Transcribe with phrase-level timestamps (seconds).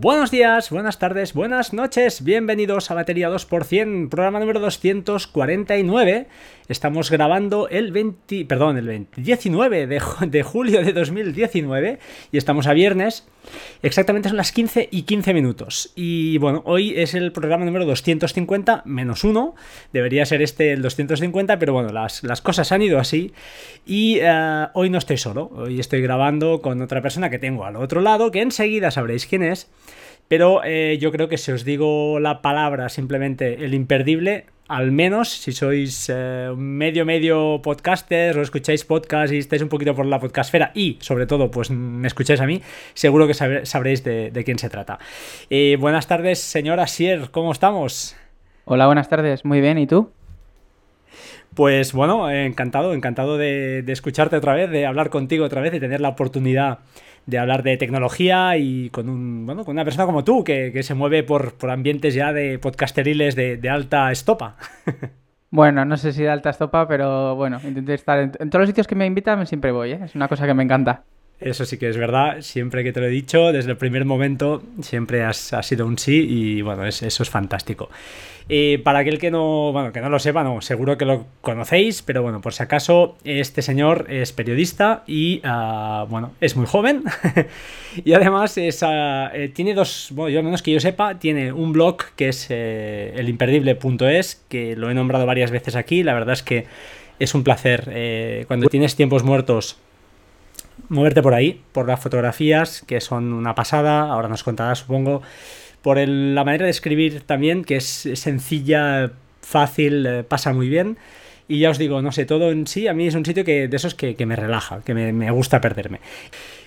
[0.00, 6.26] Buenos días, buenas tardes, buenas noches, bienvenidos a Batería 2%, programa número 249.
[6.68, 11.98] Estamos grabando el 20, perdón, el 19 de, de, julio de 2019
[12.32, 13.28] y estamos a viernes.
[13.82, 15.92] Exactamente son las 15 y 15 minutos.
[15.94, 19.54] Y bueno, hoy es el programa número 250 menos uno.
[19.92, 23.32] Debería ser este el 250, pero bueno, las, las cosas han ido así.
[23.86, 27.76] Y uh, hoy no estoy solo, hoy estoy grabando con otra persona que tengo al
[27.76, 29.70] otro lado, que enseguida sabréis quién es.
[30.28, 35.28] Pero eh, yo creo que si os digo la palabra simplemente el imperdible, al menos
[35.28, 40.20] si sois eh, medio medio podcasters o escucháis podcast y estáis un poquito por la
[40.20, 42.62] podcastfera y sobre todo pues me escucháis a mí,
[42.94, 45.00] seguro que sabréis de, de, quién se trata.
[45.50, 48.14] Eh, buenas tardes, señora Sier, ¿cómo estamos?
[48.64, 50.12] Hola, buenas tardes, muy bien, ¿y tú?
[51.54, 55.80] Pues bueno, encantado, encantado de, de escucharte otra vez, de hablar contigo otra vez, de
[55.80, 56.78] tener la oportunidad
[57.26, 60.82] de hablar de tecnología y con un bueno, con una persona como tú que, que
[60.82, 64.56] se mueve por, por, ambientes ya de podcasteriles de, de alta estopa.
[65.52, 68.68] Bueno, no sé si de alta estopa, pero bueno, intenté estar en, en todos los
[68.68, 70.00] sitios que me invitan, siempre voy, ¿eh?
[70.04, 71.02] es una cosa que me encanta.
[71.40, 74.62] Eso sí que es verdad, siempre que te lo he dicho, desde el primer momento
[74.82, 77.88] siempre has, has sido un sí y bueno, es, eso es fantástico.
[78.52, 82.02] Eh, para aquel que no, bueno, que no lo sepa, no, seguro que lo conocéis,
[82.02, 87.04] pero bueno, por si acaso, este señor es periodista y uh, bueno, es muy joven.
[88.04, 88.86] Y además es, uh,
[89.34, 92.46] eh, tiene dos, bueno, yo al menos que yo sepa, tiene un blog que es
[92.48, 96.66] eh, elimperdible.es, que lo he nombrado varias veces aquí, la verdad es que
[97.18, 99.76] es un placer cuando tienes tiempos muertos
[100.88, 105.22] moverte por ahí, por las fotografías, que son una pasada, ahora nos contará, supongo,
[105.82, 110.98] por el, la manera de escribir también, que es sencilla, fácil, eh, pasa muy bien.
[111.50, 113.66] Y ya os digo, no sé, todo en sí, a mí es un sitio que,
[113.66, 115.98] de esos que, que me relaja, que me, me, gusta perderme.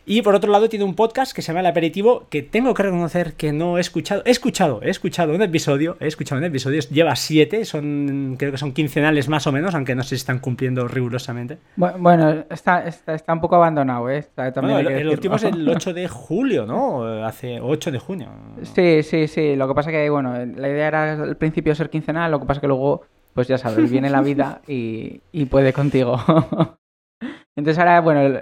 [0.05, 2.83] Y por otro lado tiene un podcast que se llama El Aperitivo, que tengo que
[2.83, 4.23] reconocer que no he escuchado.
[4.25, 8.57] He escuchado, he escuchado un episodio, he escuchado un episodio, lleva siete, son, creo que
[8.57, 11.59] son quincenales más o menos, aunque no sé si están cumpliendo rigurosamente.
[11.77, 14.27] Bueno, está, está, está un poco abandonado, ¿eh?
[14.35, 17.05] También bueno, el, el último es el 8 de julio, ¿no?
[17.25, 18.27] Hace 8 de junio.
[18.75, 19.55] Sí, sí, sí.
[19.55, 22.59] Lo que pasa que, bueno, la idea era al principio ser quincenal, lo que pasa
[22.59, 26.17] que luego pues ya sabes, viene la vida y, y puede contigo.
[27.55, 28.39] Entonces ahora, bueno,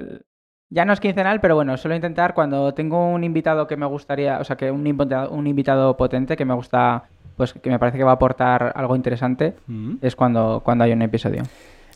[0.69, 4.40] ya no es quincenal, pero bueno, suelo intentar cuando tengo un invitado que me gustaría,
[4.40, 7.03] o sea, que un invitado, un invitado potente que me gusta,
[7.35, 9.96] pues que me parece que va a aportar algo interesante, mm.
[10.01, 11.44] es cuando, cuando hay un episodio.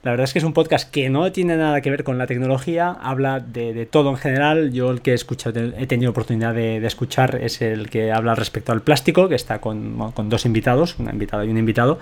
[0.06, 2.28] La verdad es que es un podcast que no tiene nada que ver con la
[2.28, 4.72] tecnología, habla de, todo en general.
[4.72, 8.72] Yo el que he, escuchado, he tenido oportunidad de, escuchar es el que habla respecto
[8.72, 11.98] al plástico, que está con, con dos invitados, una invitada y un invitado.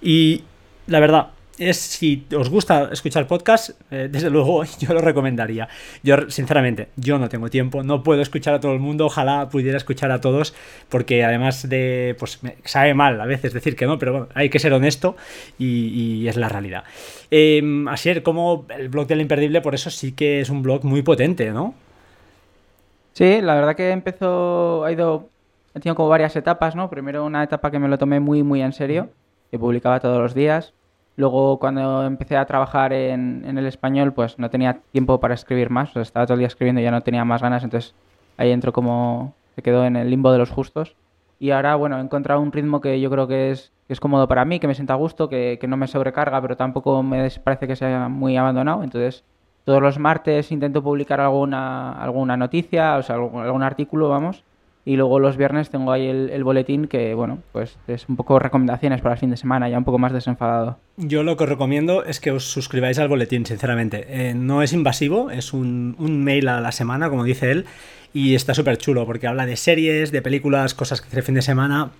[0.00, 0.44] Y
[0.86, 5.68] la verdad, es si os gusta escuchar podcast, eh, desde luego yo lo recomendaría.
[6.02, 9.76] Yo, sinceramente, yo no tengo tiempo, no puedo escuchar a todo el mundo, ojalá pudiera
[9.76, 10.54] escuchar a todos,
[10.88, 14.58] porque además de, pues sabe mal a veces decir que no, pero bueno, hay que
[14.58, 15.16] ser honesto
[15.58, 16.84] y, es la realidad.
[17.30, 20.84] Eh, así es como el blog del imperdible, por eso sí que es un blog
[20.84, 21.74] muy potente, ¿no?
[23.12, 25.28] Sí, la verdad que empezó, ha ido,
[25.74, 26.90] he tenido como varias etapas, ¿no?
[26.90, 29.08] Primero una etapa que me lo tomé muy, muy en serio,
[29.50, 30.74] que publicaba todos los días
[31.18, 35.68] Luego, cuando empecé a trabajar en, en, el español, pues no tenía tiempo para escribir
[35.68, 35.94] más.
[35.96, 37.64] O estaba todo el día escribiendo y ya no tenía más ganas.
[37.64, 37.92] Entonces,
[38.36, 39.34] ahí entro como...
[39.56, 40.94] Se quedó en el limbo de los justos.
[41.40, 44.28] Y ahora, bueno, he encontrado un ritmo que yo creo que es, que es cómodo
[44.28, 47.28] para mí, que me sienta a gusto, que, que no me sobrecarga, pero tampoco me
[47.42, 48.84] parece que sea muy abandonado.
[48.84, 49.24] Entonces,
[49.64, 54.44] todos los martes intento publicar alguna, alguna noticia, o sea, algún, algún artículo, vamos.
[54.84, 59.02] Y luego los viernes tengo ahí el, boletín que, bueno, pues es un poco recomendaciones
[59.02, 60.78] para el fin de semana, ya un poco más desenfadado.
[60.96, 64.06] Yo lo que os recomiendo es que os suscribáis al boletín, sinceramente.
[64.08, 67.66] Eh, no es invasivo, es un, un, mail a la semana, como dice él,
[68.14, 71.34] y está súper chulo porque habla de series, de películas, cosas que hace el fin
[71.34, 71.90] de semana,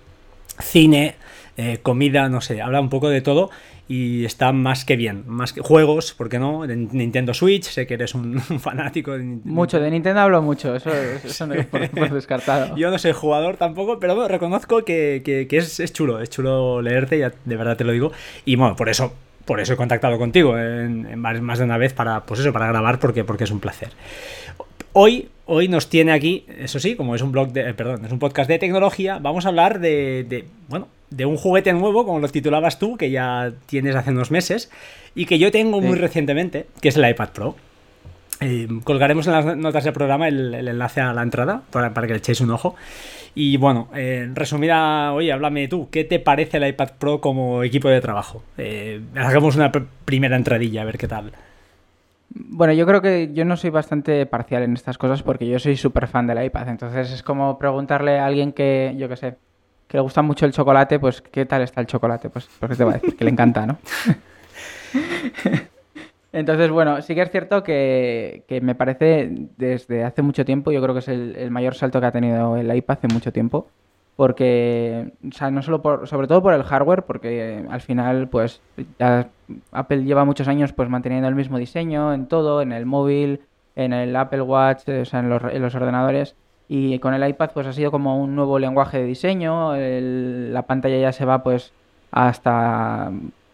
[0.59, 1.15] cine,
[1.57, 3.49] eh, comida, no sé, habla un poco de todo
[3.89, 5.23] y está más que bien.
[5.25, 6.67] Más que juegos, ¿por qué no?
[6.67, 9.13] De Nintendo Switch, sé que eres un, un fanático.
[9.13, 9.55] De Nintendo.
[9.55, 12.77] Mucho, de Nintendo hablo mucho, eso, eso no es por, por descartado.
[12.77, 16.29] Yo no soy jugador tampoco, pero bueno, reconozco que, que, que es, es, chulo, es
[16.29, 18.11] chulo leerte, ya de verdad te lo digo.
[18.45, 19.11] Y bueno, por eso,
[19.45, 22.67] por eso he contactado contigo en, en más de una vez para, pues eso, para
[22.67, 23.89] grabar, porque, porque es un placer.
[25.01, 28.19] Hoy, hoy nos tiene aquí, eso sí, como es un blog de, perdón, es un
[28.19, 32.27] podcast de tecnología, vamos a hablar de, de bueno, de un juguete nuevo, como lo
[32.27, 34.69] titulabas tú, que ya tienes hace unos meses,
[35.15, 36.01] y que yo tengo muy sí.
[36.01, 37.55] recientemente, que es el iPad Pro.
[38.41, 42.05] Eh, colgaremos en las notas del programa el, el, enlace a la entrada para, para
[42.05, 42.75] que le echéis un ojo.
[43.35, 47.87] Y bueno, eh, resumida, oye, háblame tú, ¿qué te parece el iPad Pro como equipo
[47.87, 48.43] de trabajo?
[48.57, 49.71] Eh, hagamos una
[50.03, 51.31] primera entradilla, a ver qué tal.
[52.29, 55.75] Bueno, yo creo que yo no soy bastante parcial en estas cosas porque yo soy
[55.77, 56.69] súper fan del iPad.
[56.69, 59.37] Entonces es como preguntarle a alguien que, yo qué sé,
[59.87, 62.29] que le gusta mucho el chocolate, pues ¿qué tal está el chocolate?
[62.29, 63.77] Pues porque te va a decir que le encanta, ¿no?
[66.31, 70.93] Entonces, bueno, sí que es cierto que, me parece desde hace mucho tiempo, yo creo
[70.93, 73.67] que es el, mayor salto que ha tenido el iPad hace mucho tiempo,
[74.19, 78.61] porque, o sea, no solo por, sobre todo por el hardware, porque al final, pues,
[79.71, 83.39] Apple lleva muchos años, pues, manteniendo el mismo diseño en todo, en el móvil,
[83.77, 86.35] en el Apple Watch, o sea, en los, en los ordenadores,
[86.67, 90.97] y con el iPad, pues, ha sido como un nuevo lenguaje de diseño, la pantalla
[90.97, 91.71] ya se va, pues,
[92.11, 93.13] hasta,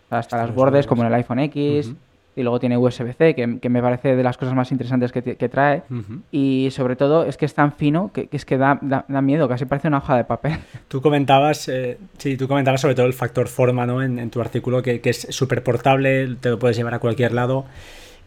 [0.09, 1.93] hasta las bordes, como en el iPhone X
[2.35, 5.83] y luego tiene USB-C, que, me parece de las cosas más interesantes que, trae.
[6.31, 9.65] Y sobre todo es que es tan fino que, es que da, da, miedo, casi
[9.65, 10.57] parece una hoja de papel.
[10.89, 14.03] Tú comentabas, eh, sí, tú comentabas sobre todo el factor forma ¿no?
[14.03, 17.65] en, tu artículo, que, es súper portable, te lo puedes llevar a cualquier lado.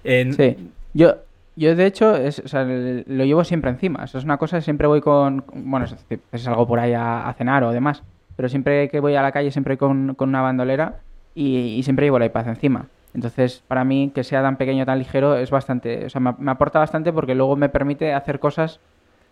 [0.02, 0.56] Sí,
[0.94, 1.16] yo,
[1.56, 4.04] yo de hecho es, lo llevo siempre encima.
[4.04, 5.86] Eso es una cosa, siempre voy con, bueno,
[6.32, 8.02] es, algo por ahí a, cenar o demás,
[8.36, 11.00] pero siempre que voy a la calle siempre voy con, con una bandolera
[11.34, 12.86] y, y siempre llevo el iPad encima.
[13.18, 16.78] Entonces, para mí, que sea tan pequeño, tan ligero, es bastante, o sea, me, aporta
[16.78, 18.78] bastante porque luego me permite hacer cosas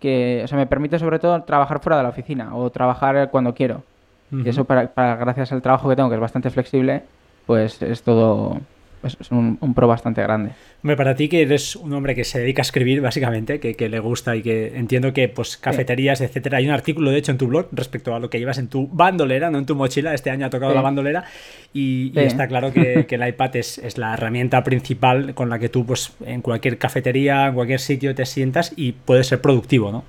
[0.00, 3.54] que, o sea, me permite sobre todo trabajar fuera de la oficina o trabajar cuando
[3.54, 3.84] quiero.
[4.32, 7.04] Y eso, para, gracias al trabajo que tengo, que es bastante flexible,
[7.46, 8.58] pues es todo,
[9.06, 10.50] es un, pro bastante grande.
[10.96, 14.36] para ti que eres un hombre que se dedica a escribir, básicamente, que, le gusta
[14.36, 16.58] y que entiendo que, pues, cafeterías, etcétera.
[16.58, 18.88] Hay un artículo, de hecho, en tu blog respecto a lo que llevas en tu
[18.88, 20.14] bandolera, no en tu mochila.
[20.14, 21.24] Este año ha tocado la bandolera
[21.72, 26.12] y, está claro que, el iPad es, la herramienta principal con la que tú, pues,
[26.24, 30.04] en cualquier cafetería, en cualquier sitio te sientas y puedes ser productivo, ¿no?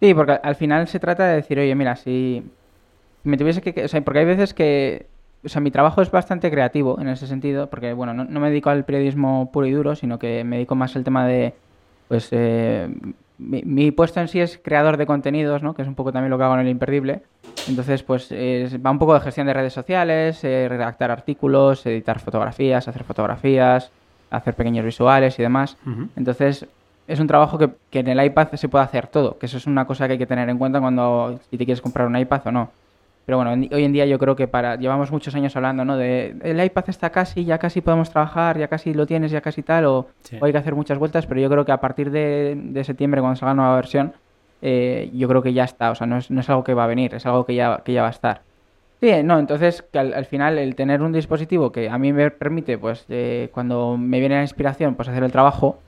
[0.00, 2.42] Sí, porque al final se trata de decir, oye, mira, si
[3.24, 3.84] me tuviese que...
[3.84, 5.06] O sea, porque hay veces que
[5.46, 8.68] o sea, mi trabajo es bastante creativo en ese sentido, porque, bueno, no, me dedico
[8.68, 11.54] al periodismo puro y duro, sino que me dedico más al tema de,
[12.08, 12.88] pues, eh,
[13.38, 15.74] mi, puesto en sí es creador de contenidos, ¿no?
[15.74, 17.22] Que es un poco también lo que hago en el imperdible.
[17.68, 22.88] Entonces, pues, va un poco de gestión de redes sociales, eh, redactar artículos, editar fotografías,
[22.88, 23.92] hacer fotografías,
[24.30, 25.76] hacer pequeños visuales y demás.
[26.16, 26.66] Entonces,
[27.06, 29.66] es un trabajo que, que en el iPad se puede hacer todo, que eso es
[29.66, 32.40] una cosa que hay que tener en cuenta cuando si te quieres comprar un iPad
[32.46, 32.70] o no.
[33.26, 35.96] Pero bueno, hoy en día yo creo que para llevamos muchos años hablando, ¿no?
[35.96, 39.64] De el iPad está casi, ya casi podemos trabajar, ya casi lo tienes, ya casi
[39.64, 40.06] tal, o,
[40.40, 43.52] hay que hacer muchas vueltas, pero yo creo que a partir de, septiembre, cuando salga
[43.52, 44.12] la nueva versión,
[44.62, 46.84] eh, yo creo que ya está, o sea, no es, no es, algo que va
[46.84, 48.42] a venir, es algo que ya, que ya va a estar.
[49.00, 52.78] Sí, no, entonces que al, final el tener un dispositivo que a mí me permite,
[52.78, 55.80] pues, eh, cuando me viene la inspiración, pues hacer el trabajo,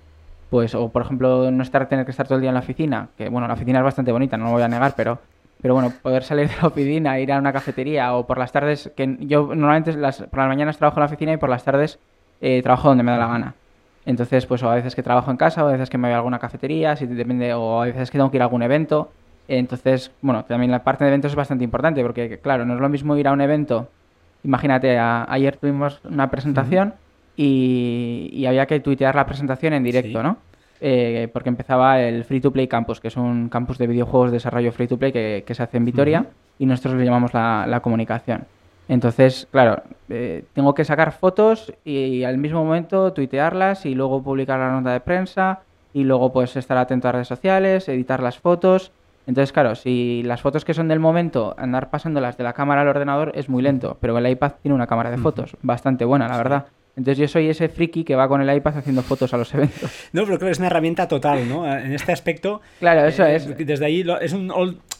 [0.51, 3.11] pues, o por ejemplo, no estar, tener que estar todo el día en la oficina,
[3.17, 5.21] que bueno, la oficina es bastante bonita, no lo voy a negar, pero
[5.61, 8.93] pero bueno, poder salir de la oficina, ir a una cafetería o por las tardes,
[8.97, 11.99] que yo normalmente las, por las mañanas trabajo en la oficina y por las tardes
[12.41, 13.55] eh, trabajo donde me da la gana.
[14.07, 16.19] Entonces, pues a veces que trabajo en casa, o a veces que me voy a
[16.19, 19.11] alguna cafetería, si depende, o a veces que tengo que ir a algún evento.
[19.49, 22.89] Entonces, bueno, también la parte de eventos es bastante importante porque, claro, no es lo
[22.89, 23.89] mismo ir a un evento.
[24.45, 26.95] Imagínate, ayer tuvimos una presentación
[27.37, 30.39] y, y, había que tuitear la presentación en directo, ¿no?
[30.81, 34.37] Eh, porque empezaba el Free to Play Campus, que es un campus de videojuegos de
[34.37, 36.27] desarrollo Free to Play que, se hace en Vitoria
[36.59, 38.45] y nosotros le llamamos la, comunicación.
[38.89, 44.59] Entonces, claro, eh, tengo que sacar fotos y, al mismo momento tuitearlas y luego publicar
[44.59, 45.61] la nota de prensa
[45.93, 48.93] y luego pues estar atento a redes sociales, editar las fotos.
[49.27, 52.89] Entonces, claro, si las fotos que son del momento, andar pasándolas de la cámara al
[52.89, 56.37] ordenador es muy lento, pero el iPad tiene una cámara de fotos bastante buena, la
[56.39, 56.67] verdad.
[56.99, 59.91] Entonces yo soy ese friki que va con el iPad haciendo fotos a los eventos.
[60.13, 61.71] No, pero creo que es una herramienta total, ¿no?
[61.71, 62.61] En este aspecto.
[62.81, 63.57] Claro, eso eh, es.
[63.57, 64.51] Desde ahí es un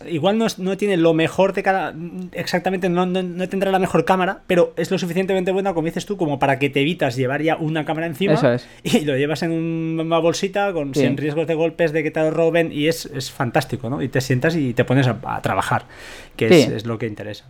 [0.07, 1.95] igual no, tiene lo mejor de cada.
[2.33, 3.11] Exactamente, no,
[3.49, 6.71] tendrá la mejor cámara, pero es lo suficientemente buena, como dices tú, como para que
[6.71, 8.35] te evitas llevar ya una cámara encima.
[8.35, 8.69] Eso es.
[8.85, 12.31] Y lo llevas en una bolsita con, sin riesgos de golpes, de que te lo
[12.31, 14.03] roben, y es, fantástico, ¿no?
[14.03, 15.87] Y te sientas y te pones a, trabajar,
[16.37, 17.47] que es lo que interesa.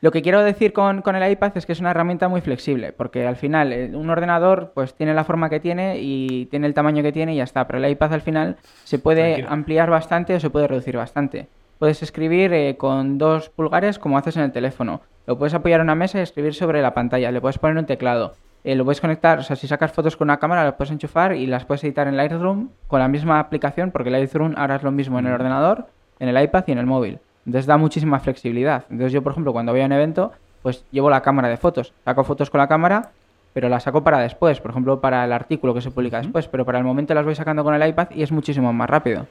[0.00, 3.26] Lo que quiero decir con, el iPad es que es una herramienta muy flexible, porque
[3.26, 7.02] al final eh, un ordenador pues tiene la forma que tiene y tiene el tamaño
[7.02, 10.40] que tiene y ya está, pero el iPad al final se puede ampliar bastante o
[10.40, 11.48] se puede reducir bastante.
[11.80, 15.00] Puedes escribir eh, con dos pulgares como haces en el teléfono.
[15.26, 17.32] Lo puedes apoyar en una mesa y escribir sobre la pantalla.
[17.32, 18.34] Le puedes poner un teclado.
[18.64, 21.34] Eh, lo puedes conectar, o sea, si sacas fotos con una cámara, lo puedes enchufar
[21.34, 24.90] y las puedes editar en Lightroom con la misma aplicación, porque Lightroom ahora es lo
[24.90, 25.86] mismo en el ordenador,
[26.18, 27.20] en el iPad y en el móvil.
[27.48, 28.84] Entonces da muchísima flexibilidad.
[28.90, 31.94] Entonces yo, por ejemplo, cuando voy a un evento, pues llevo la cámara de fotos.
[32.04, 33.10] Saco fotos con la cámara,
[33.54, 34.60] pero la saco para después.
[34.60, 36.46] Por ejemplo, para el artículo que se publica después.
[36.46, 39.26] Pero para el momento las voy sacando con el iPad y es muchísimo más rápido.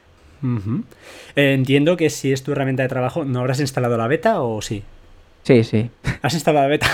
[1.36, 4.64] Eh, entiendo que si es tu herramienta de trabajo, ¿no habrás instalado la beta o
[4.64, 4.82] sí?
[5.44, 5.92] Sí, sí.
[6.24, 6.88] ¿Has instalado la beta?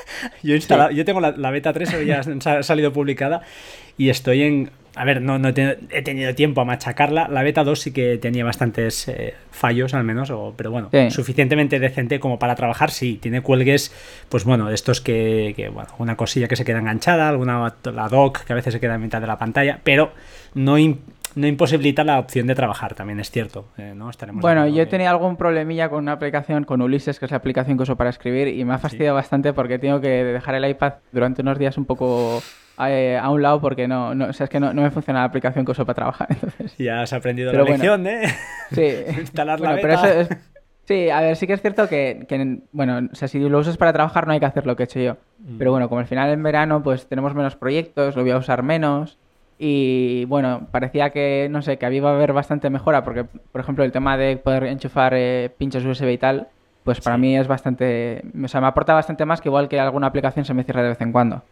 [0.42, 3.42] yo, yo tengo la, beta 3, ya ha salido publicada
[3.98, 4.70] y estoy en...
[4.96, 7.28] A ver, no, no he, tenido tiempo a machacarla.
[7.28, 11.78] La beta 2 sí que tenía bastantes eh, fallos, al menos, o, pero bueno, suficientemente
[11.78, 12.90] decente como para trabajar.
[12.90, 13.92] Sí, tiene cuelgues,
[14.28, 18.44] pues bueno, estos que, que, bueno, una cosilla que se queda enganchada, alguna la dock
[18.44, 20.12] que a veces se queda en mitad de la pantalla, pero
[20.54, 20.76] no,
[21.34, 23.68] no imposibilita la opción de trabajar, también es cierto.
[23.78, 24.10] Eh, ¿no?
[24.34, 27.76] bueno, yo he tenido algún problemilla con una aplicación, con Ulises, que es la aplicación
[27.76, 30.94] que uso para escribir, y me ha fastidiado bastante porque tengo que dejar el iPad
[31.12, 32.42] durante unos días un poco
[32.88, 35.26] eh, a un lado porque no, no, o sea, es que no, me funciona la
[35.26, 36.28] aplicación que uso para trabajar.
[36.30, 36.76] Entonces...
[36.78, 38.22] Ya has aprendido la lección, ¿eh?
[38.72, 38.88] Sí.
[39.20, 40.28] Instalar la beta.
[40.84, 42.26] Sí, a ver, sí que es cierto que,
[42.72, 44.86] bueno, o sea, si lo usas para trabajar no hay que hacer lo que he
[44.86, 45.16] hecho yo.
[45.38, 45.58] Mm.
[45.58, 48.64] Pero bueno, como al final en verano pues tenemos menos proyectos, lo voy a usar
[48.64, 49.16] menos.
[49.56, 53.84] Y bueno, parecía que, no sé, que había a haber bastante mejora, porque, por ejemplo,
[53.84, 56.48] el tema de poder enchufar eh, pinchos USB y tal,
[56.82, 58.24] pues para mí es bastante.
[58.42, 60.88] O sea, me aporta bastante más que igual que alguna aplicación se me cierre de
[60.88, 61.42] vez en cuando.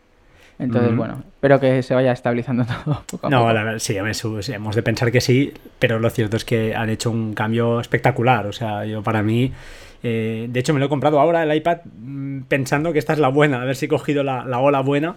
[0.59, 3.03] Entonces, bueno, espero que se vaya estabilizando todo.
[3.07, 6.75] Poco no, la verdad, sí, hemos de pensar que sí, pero lo cierto es que
[6.75, 8.47] han hecho un cambio espectacular.
[8.47, 9.53] O sea, yo para mí.
[10.01, 13.19] Eh, de hecho, me lo he comprado ahora el iPad mm, pensando que esta es
[13.19, 15.17] la buena, a ver si he cogido la, la ola buena.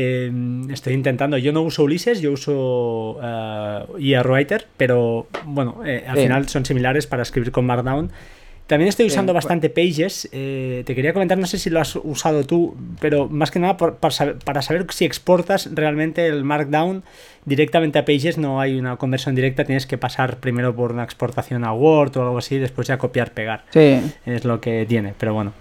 [0.00, 6.04] Em, estoy intentando, yo no uso Ulises, yo uso uh, eh, Writer, pero bueno, eh,
[6.06, 8.12] al final son similares para escribir con Markdown.
[8.68, 10.28] También estoy usando bastante Pages.
[10.30, 13.78] Eh, te quería comentar, no sé si lo has usado tú, pero más que nada
[13.78, 14.12] para,
[14.62, 17.02] saber, si exportas realmente el Markdown
[17.46, 18.36] directamente a Pages.
[18.36, 22.22] No hay una conversión directa, tienes que pasar primero por una exportación a Word o
[22.24, 23.64] algo así, después ya copiar, pegar.
[23.70, 24.02] Sí.
[24.26, 25.54] Es lo que tiene, pero bueno.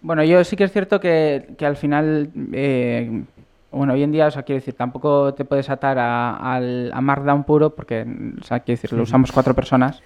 [0.00, 3.24] Bueno, yo sí que es cierto que, al final, eh,
[3.70, 7.44] bueno, hoy en día, o sea, quiero decir, tampoco te puedes atar a, a Markdown
[7.44, 8.06] puro porque,
[8.40, 10.02] o sea, quiero decir, lo usamos cuatro personas,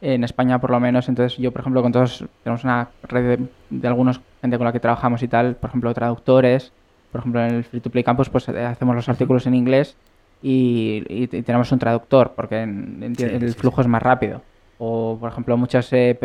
[0.00, 3.88] en España por lo menos, entonces yo, por ejemplo, con todos, tenemos una red de,
[3.88, 6.72] algunos gente con la que trabajamos y tal, por ejemplo, traductores,
[7.12, 9.96] por ejemplo, en el Free to Play Campus, pues eh, hacemos los artículos en inglés
[10.42, 14.42] y, tenemos un traductor porque el flujo es más rápido.
[14.78, 16.16] O, por ejemplo, muchas eh,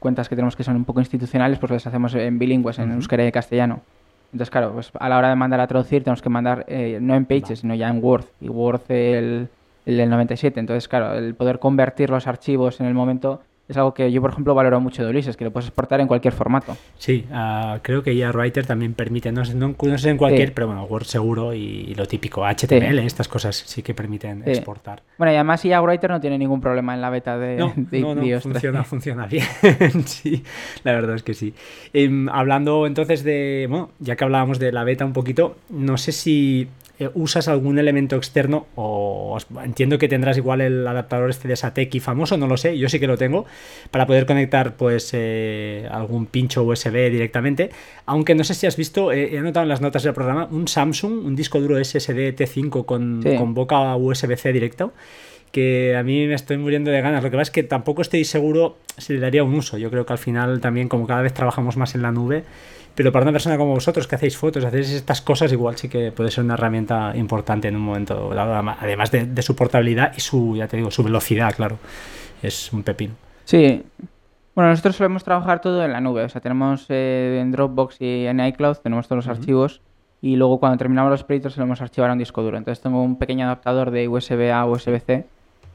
[0.00, 3.24] cuentas que tenemos que son un poco institucionales, pues las hacemos en bilingües, en euskera
[3.26, 3.80] y castellano.
[4.32, 7.14] Entonces, claro, pues a la hora de mandar a traducir tenemos que mandar eh, no
[7.14, 8.24] en Pages, sino ya en Word.
[8.40, 9.48] Y Word el,
[9.86, 10.58] el del 97.
[10.60, 14.30] Entonces, claro, el poder convertir los archivos en el momento es algo que yo, por
[14.30, 16.76] ejemplo, valoro mucho de Ulises, que lo puedes exportar en cualquier formato.
[16.98, 20.66] Sí, uh, creo que ya Writer también permite, no sé, no, sé en cualquier, pero
[20.66, 25.02] bueno, Word seguro y, lo típico, HTML, estas cosas sí que permiten exportar.
[25.16, 28.14] Bueno, y además ya Writer no tiene ningún problema en la beta de, no, no,
[28.14, 29.46] no, funciona, funciona bien,
[30.04, 30.44] sí,
[30.82, 31.54] la verdad es que sí.
[31.94, 36.12] Em, hablando entonces de, bueno, ya que hablábamos de la beta un poquito, no sé
[36.12, 41.56] si eh, usas algún elemento externo o entiendo que tendrás igual el adaptador este de
[41.56, 43.46] Sateki famoso, no lo sé, yo sí que lo tengo,
[43.90, 47.70] para poder conectar pues eh, algún pincho USB directamente,
[48.06, 51.24] aunque no sé si has visto, he anotado en las notas del programa, un Samsung,
[51.24, 54.92] un disco duro SSD T5 con, con boca USB-C directo
[55.54, 57.22] que a mí me estoy muriendo de ganas.
[57.22, 59.78] Lo que pasa es que tampoco estoy seguro si le daría un uso.
[59.78, 62.42] Yo creo que al final también, como cada vez trabajamos más en la nube,
[62.96, 66.10] pero para una persona como vosotros que hacéis fotos, hacéis estas cosas, igual sí que
[66.10, 70.56] puede ser una herramienta importante en un momento dado, además de, su portabilidad y su,
[70.56, 71.78] ya te digo, su velocidad, claro.
[72.42, 73.14] Es un pepino.
[73.44, 73.80] Sí.
[74.56, 78.26] Bueno, nosotros solemos trabajar todo en la nube, o sea, tenemos eh, en Dropbox y
[78.26, 79.82] en iCloud, tenemos todos los archivos
[80.20, 82.58] y luego cuando terminamos los proyectos solemos archivar a un disco duro.
[82.58, 85.26] Entonces tengo un pequeño adaptador de USB A a USB-C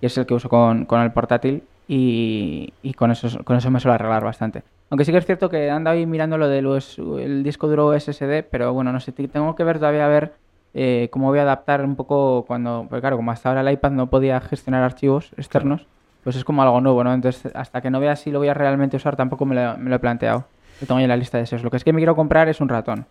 [0.02, 3.72] y es el que uso con, con el portátil y, y, con, eso, con eso
[3.72, 4.64] me suele arreglar bastante.
[4.90, 8.74] Aunque sí que es cierto que ando ahí mirando lo del disco duro SSD, pero
[8.74, 10.34] bueno, no sé, tengo que ver todavía a ver
[10.74, 13.92] eh, cómo voy a adaptar un poco cuando, porque claro, como hasta ahora el iPad
[13.92, 15.86] no podía gestionar archivos externos,
[16.24, 17.14] pues es como algo nuevo, ¿no?
[17.14, 20.00] Entonces, hasta que no vea si lo voy a realmente usar, tampoco me lo, he
[20.00, 20.46] planteado.
[20.82, 21.64] Lo tengo en la lista de deseos.
[21.64, 23.06] Lo que es que me quiero comprar es un ratón.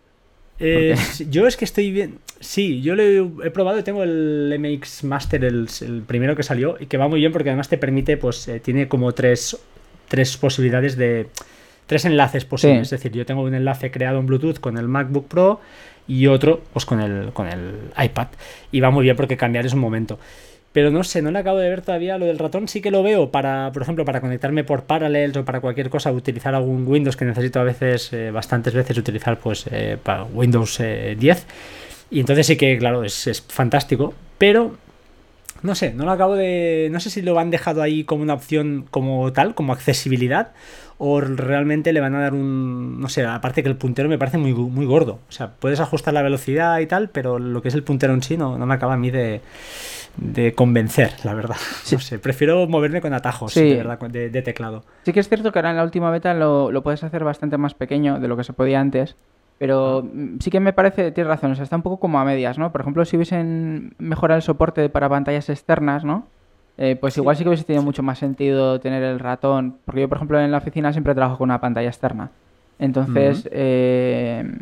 [0.60, 0.96] Eh,
[1.28, 2.18] yo es que estoy bien.
[2.40, 3.02] Sí, yo lo
[3.42, 5.68] he, probado y tengo el MX Master, el,
[6.06, 8.86] primero que salió, y que va muy bien porque además te permite, pues, eh, tiene
[8.86, 9.58] como tres,
[10.08, 11.28] tres posibilidades de
[11.86, 12.82] tres enlaces posibles.
[12.82, 15.60] Es decir, yo tengo un enlace creado en Bluetooth con el MacBook Pro
[16.06, 18.28] y otro pues con el, con el iPad.
[18.70, 20.18] Y va muy bien porque cambiar es un momento.
[20.78, 22.68] Pero no sé, no le acabo de ver todavía lo del ratón.
[22.68, 26.12] Sí que lo veo para, por ejemplo, para conectarme por Parallels o para cualquier cosa,
[26.12, 30.78] utilizar algún Windows que necesito a veces, eh, bastantes veces utilizar pues eh, para Windows
[30.78, 31.20] 10.
[31.20, 31.44] Eh,
[32.12, 34.14] y entonces sí que, claro, es, fantástico.
[34.38, 34.76] Pero
[35.62, 36.90] no sé, no lo acabo de.
[36.92, 40.52] No sé si lo han dejado ahí como una opción como tal, como accesibilidad,
[40.98, 43.00] o realmente le van a dar un.
[43.00, 45.18] No sé, aparte que el puntero me parece muy, muy gordo.
[45.28, 48.22] O sea, puedes ajustar la velocidad y tal, pero lo que es el puntero en
[48.22, 49.40] sí no, me acaba a mí de,
[50.18, 51.56] de convencer, la verdad.
[51.92, 54.84] No sé, prefiero moverme con atajos de, verdad, de, teclado.
[55.04, 57.56] Sí que es cierto que ahora en la última beta lo, lo, puedes hacer bastante
[57.56, 59.16] más pequeño de lo que se podía antes.
[59.58, 60.02] Pero ah.
[60.02, 62.58] mm, sí que me parece, tienes razón, o sea, está un poco como a medias,
[62.58, 62.72] ¿no?
[62.72, 66.26] Por ejemplo, si hubiesen mejorado el soporte para pantallas externas, ¿no?
[66.78, 69.76] Eh, pues igual sí que hubiese tenido mucho más sentido tener el ratón.
[69.84, 72.30] Porque yo, por ejemplo, en la oficina siempre trabajo con una pantalla externa.
[72.78, 74.60] Entonces, eh,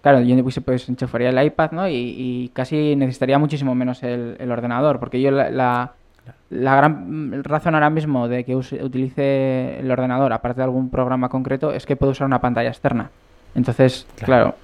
[0.00, 1.88] claro, yo pues, pues enchufaría el iPad, ¿no?
[1.88, 4.98] Y, casi necesitaría muchísimo menos el, ordenador.
[4.98, 10.64] Porque yo la, la, gran razón ahora mismo de que utilice el ordenador, aparte de
[10.64, 13.10] algún programa concreto, es que puedo usar una pantalla externa.
[13.54, 14.54] Entonces, claro,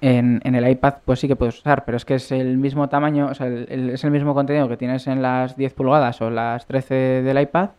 [0.00, 2.88] en, en, el iPad pues sí que puedes usar, pero es que es el mismo
[2.88, 6.66] tamaño, o sea, es el mismo contenido que tienes en las 10 pulgadas o las
[6.66, 7.70] 13 del iPad,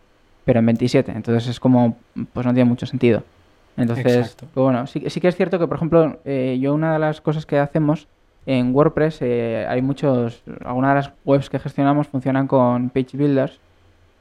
[0.45, 1.11] pero en 27.
[1.11, 1.97] Entonces es como,
[2.33, 3.23] pues no tiene mucho sentido.
[3.77, 6.99] Entonces, pues bueno, sí, sí, que es cierto que, por ejemplo, eh, yo una de
[6.99, 8.07] las cosas que hacemos
[8.45, 13.59] en WordPress, eh, hay muchos, algunas de las webs que gestionamos funcionan con page builders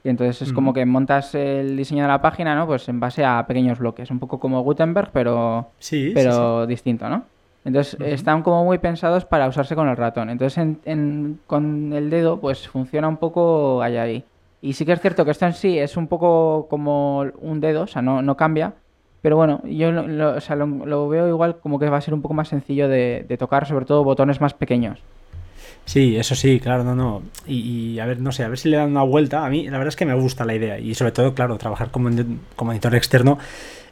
[0.03, 2.67] y entonces es como que montas el diseño de la página, ¿no?
[2.67, 5.69] Pues en base a pequeños bloques, un poco como Gutenberg, pero,
[6.15, 7.25] pero distinto, ¿no?
[7.65, 10.31] Entonces están como muy pensados para usarse con el ratón.
[10.31, 10.79] Entonces
[11.47, 14.25] con el dedo pues funciona un poco allá ahí.
[14.63, 17.83] Y sí que es cierto que esto en sí es un poco como un dedo,
[17.83, 18.75] o sea, no, no cambia.
[19.23, 22.23] Pero bueno, yo lo, o sea, lo, veo igual como que va a ser un
[22.23, 25.01] poco más sencillo de tocar, sobre todo botones más pequeños.
[25.85, 27.23] Sí, eso sí, claro, no, no.
[27.47, 29.45] Y, a ver, no sé, a ver si le dan una vuelta.
[29.45, 30.79] A mí, la verdad es que me gusta la idea.
[30.79, 32.11] Y sobre todo, claro, trabajar como,
[32.55, 33.39] como editor externo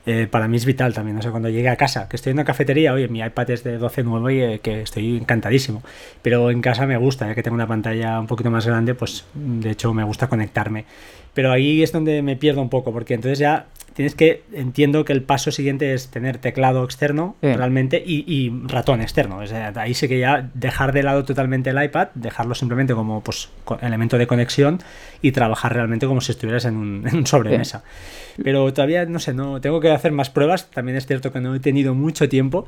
[0.06, 1.16] eh, para mí es vital también.
[1.16, 3.64] No sé, cuando llegue a casa, que estoy en una cafetería, oye, mi iPad es
[3.64, 5.82] de 12.9 y eh, que estoy encantadísimo.
[6.22, 9.26] Pero en casa me gusta, ya que tengo una pantalla un poquito más grande, pues
[9.34, 10.84] de hecho me gusta conectarme.
[11.38, 15.12] Pero ahí es donde me pierdo un poco, porque entonces ya tienes que, entiendo que
[15.12, 19.38] el paso siguiente es tener teclado externo realmente y, ratón externo.
[19.76, 24.18] ahí sí que ya dejar de lado totalmente el iPad, dejarlo simplemente como pues, elemento
[24.18, 24.80] de conexión
[25.22, 27.84] y trabajar realmente como si estuvieras en un, sobremesa.
[28.42, 30.68] Pero todavía, no sé, no tengo que hacer más pruebas.
[30.72, 32.66] También es cierto que no he tenido mucho tiempo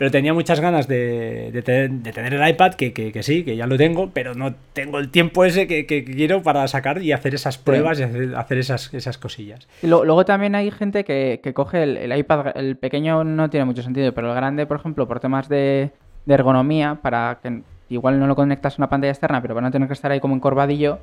[0.00, 4.34] pero tenía muchas ganas de, tener el iPad, que, sí, que ya lo tengo, pero
[4.34, 8.56] no tengo el tiempo ese que, quiero para sacar y hacer esas pruebas y hacer,
[8.56, 9.68] esas, esas cosillas.
[9.82, 14.30] luego también hay gente que, coge el, iPad, el pequeño no tiene mucho sentido, pero
[14.30, 15.90] el grande, por ejemplo, por temas de,
[16.26, 19.86] ergonomía, para que igual no lo conectas a una pantalla externa, pero para no tener
[19.86, 20.98] que estar ahí como encorvadillo,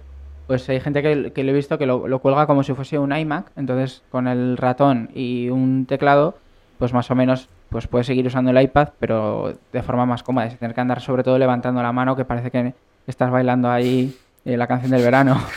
[0.48, 2.98] pues hay gente que, que lo he visto que lo, lo, cuelga como si fuese
[2.98, 6.39] un iMac, entonces con el ratón y un teclado,
[6.80, 10.49] pues más o menos pues puedes seguir usando el iPad, pero de forma más cómoda,
[10.49, 12.73] sin tener que andar sobre todo levantando la mano, que parece que
[13.08, 15.41] estás bailando ahí eh, la canción del verano.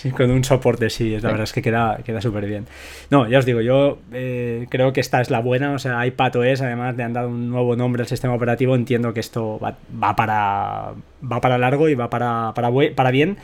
[0.00, 2.64] Sí, con un soporte, sí, la verdad es que queda, queda súper bien.
[3.10, 6.62] No, ya os digo, yo eh, creo que esta es la buena, o sea, iPadOS,
[6.62, 10.16] además de han dado un nuevo nombre al sistema operativo, entiendo que esto va, va
[10.16, 10.94] para,
[11.30, 13.36] va para largo y va para, para, para bien.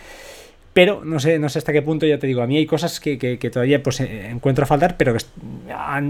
[0.76, 3.00] Pero no sé, no sé hasta qué punto, ya te digo, a mí hay cosas
[3.00, 3.16] que,
[3.50, 5.24] todavía pues, eh, encuentro a faltar, pero que
[5.72, 6.04] al,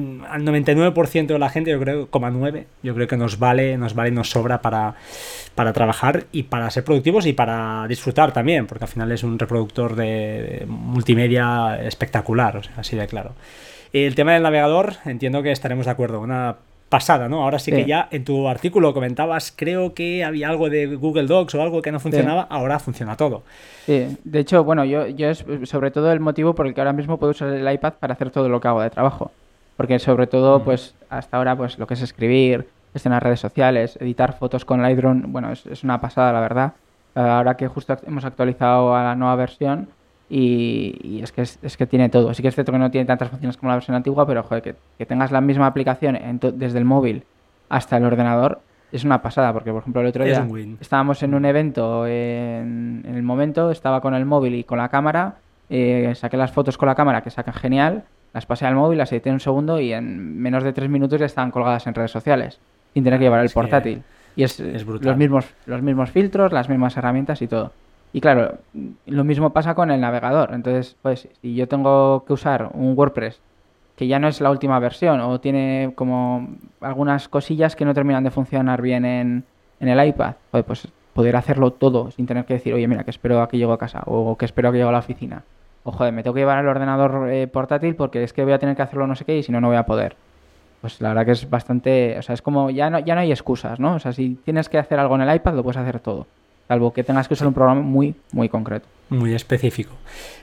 [0.45, 4.29] 99% de la gente, yo creo, 9, yo creo que nos vale, nos vale nos
[4.29, 4.97] sobra para,
[5.55, 9.39] para trabajar y para ser productivos y para disfrutar también, porque al final es un
[9.39, 13.37] reproductor de, multimedia espectacular, o sea, así de claro.
[13.93, 16.19] El tema del navegador, entiendo que estaremos de acuerdo.
[16.21, 16.57] Una
[16.89, 17.43] pasada, ¿no?
[17.43, 21.55] Ahora sí, que ya en tu artículo comentabas, creo que había algo de Google Docs
[21.57, 23.43] o algo que no funcionaba, ahora funciona todo.
[23.87, 26.93] Sí, de hecho, bueno, yo, yo es sobre todo el motivo por el que ahora
[26.93, 29.31] mismo puedo usar el iPad para hacer todo lo que hago de trabajo.
[29.77, 34.33] Porque sobre todo, pues hasta ahora, pues lo que es escribir, gestionar redes sociales, editar
[34.39, 36.73] fotos con Lightroom, bueno, es, es una pasada, la verdad.
[37.15, 39.89] Ahora que justo hemos actualizado a la nueva versión,
[40.29, 42.35] y, es, que es, que tiene todo.
[42.35, 44.63] Sí que es cierto que no tiene tantas funciones como la versión antigua, pero joder,
[44.99, 46.19] que, tengas la misma aplicación
[46.55, 47.25] desde el móvil
[47.69, 48.61] hasta el ordenador
[48.93, 50.47] es una pasada, porque por ejemplo el otro día
[50.81, 55.37] estábamos en un evento en, el momento, estaba con el móvil y con la cámara,
[55.69, 59.13] eh, saqué las fotos con la cámara que sacan genial, las pasé al móvil, las
[59.13, 62.61] edité un segundo y en menos de tres minutos ya estaban colgadas en redes sociales,
[62.95, 64.03] sin tener que llevar el portátil.
[64.37, 67.73] y es, los, mismos, los mismos filtros, las mismas herramientas y todo.
[68.17, 68.55] Y claro,
[69.05, 70.55] lo mismo pasa con el navegador.
[70.55, 73.43] Entonces, pues, si yo tengo que usar un WordPress
[73.95, 76.49] que ya no es la última versión o tiene como
[76.81, 79.45] algunas cosillas que no terminan de funcionar bien en,
[79.81, 83.51] el iPad, pues poder hacerlo todo sin tener que decir, oye, mira, que espero a
[83.51, 85.43] que llego a casa o que espero a que llego a la oficina.
[85.85, 88.59] O joder, me tengo que llevar el ordenador eh, portátil porque es que voy a
[88.59, 90.17] tener que hacerlo no sé qué y si no, no voy a poder.
[90.81, 93.31] Pues la verdad que es bastante, o sea, es como ya no, ya no hay
[93.31, 93.97] excusas, ¿no?
[93.97, 96.27] O sea, si tienes que hacer algo en el iPad, lo puedes hacer todo.
[96.69, 98.87] Salvo que tengas que usar un programa muy, muy concreto.
[99.09, 99.93] Muy específico.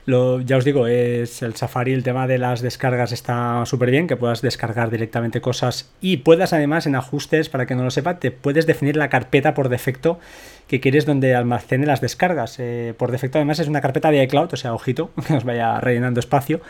[0.06, 4.06] Lo, ya os digo, es el Safari, el tema de las descargas está súper bien,
[4.06, 8.18] que puedas descargar directamente cosas y puedas además en ajustes, para que no lo sepa,
[8.18, 10.18] te puedes definir la carpeta por defecto
[10.66, 12.56] que quieres donde almacene las descargas.
[12.58, 15.78] Eh, por defecto además es una carpeta de iCloud, o sea, ojito, que os vaya
[15.80, 16.62] rellenando espacio.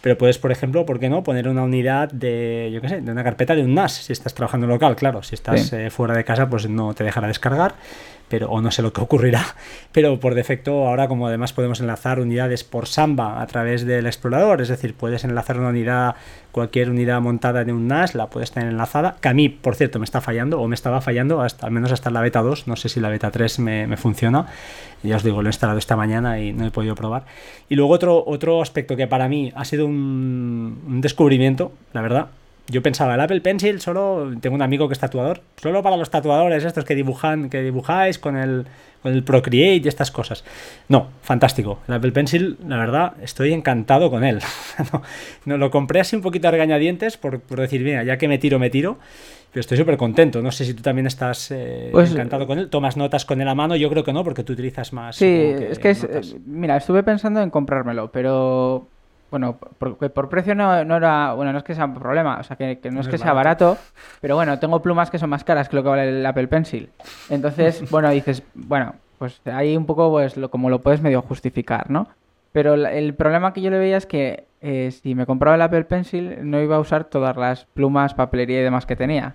[0.00, 1.22] Pero puedes, por ejemplo, ¿por qué no?
[1.22, 4.34] Poner una unidad de, yo qué sé, de una carpeta de un NAS, si estás
[4.34, 5.22] trabajando local, claro.
[5.22, 7.74] Si estás eh, fuera de casa, pues no te dejará descargar
[8.32, 9.44] pero o no sé lo que ocurrirá,
[9.92, 14.62] pero por defecto ahora como además podemos enlazar unidades por Samba a través del explorador,
[14.62, 16.14] es decir, puedes enlazar una unidad,
[16.50, 19.98] cualquier unidad montada de un NAS, la puedes tener enlazada, que a mí, por cierto,
[19.98, 22.76] me está fallando o me estaba fallando hasta al menos hasta la beta 2, no
[22.76, 24.46] sé si la beta 3 me, funciona,
[25.02, 27.26] ya os digo, lo he instalado esta mañana y no he podido probar.
[27.68, 32.28] Y luego otro, otro aspecto que para mí ha sido un descubrimiento, la verdad,
[32.68, 34.32] yo pensaba, el Apple Pencil solo.
[34.40, 35.40] Tengo un amigo que es tatuador.
[35.56, 38.66] Solo para los tatuadores, estos que dibujan, que dibujáis con el,
[39.02, 40.44] con el Procreate y estas cosas.
[40.88, 41.80] No, fantástico.
[41.88, 44.38] El Apple Pencil, la verdad, estoy encantado con él.
[45.44, 48.38] no, lo compré así un poquito a regañadientes por, por decir, mira, ya que me
[48.38, 48.98] tiro, me tiro.
[49.52, 50.40] Pero estoy súper contento.
[50.40, 52.70] No sé si tú también estás eh, pues, encantado con él.
[52.70, 53.76] ¿Tomas notas con él a mano?
[53.76, 55.16] Yo creo que no, porque tú utilizas más.
[55.16, 58.88] Sí, es que es, eh, mira, estuve pensando en comprármelo, pero
[59.32, 62.42] bueno, porque por precio no, no, era, bueno, no es que sea un problema, o
[62.42, 63.78] sea, que, no, es que sea barato,
[64.20, 66.90] pero bueno, tengo plumas que son más caras que lo que vale el Apple Pencil.
[67.30, 71.90] Entonces, bueno, dices, bueno, pues ahí un poco, pues, lo, como lo puedes medio justificar,
[71.90, 72.08] ¿no?
[72.52, 75.84] Pero el problema que yo le veía es que eh, si me compraba el Apple
[75.84, 79.34] Pencil no iba a usar todas las plumas, papelería y demás que tenía.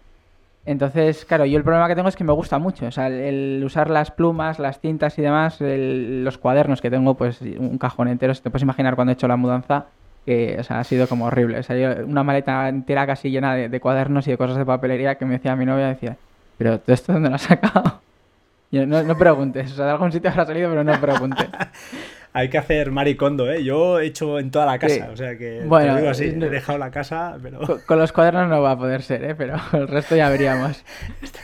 [0.68, 2.88] Entonces, claro, yo el problema que tengo es que me gusta mucho.
[2.88, 7.40] O sea, el, usar las plumas, las tintas y demás, los cuadernos que tengo, pues
[7.42, 8.36] un cajón entero.
[8.36, 9.86] te puedes imaginar cuando he hecho la mudanza,
[10.26, 11.60] que o sea, ha sido como horrible.
[11.60, 15.26] O sea, una maleta entera casi llena de, cuadernos y de cosas de papelería que
[15.26, 16.18] me decía mi novia, decía,
[16.58, 18.02] pero ¿todo esto dónde lo has sacado?
[18.72, 21.48] Yo, no, no preguntes, o sea, de algún sitio habrá salido, pero no preguntes.
[22.34, 23.64] hay que hacer maricondo, ¿eh?
[23.64, 26.50] Yo he hecho en toda la casa, o sea que bueno, te digo así, he
[26.50, 27.60] dejado la casa, pero...
[27.86, 29.36] Con, los cuadernos no va a poder ser, ¿eh?
[29.36, 30.84] Pero el resto ya veríamos.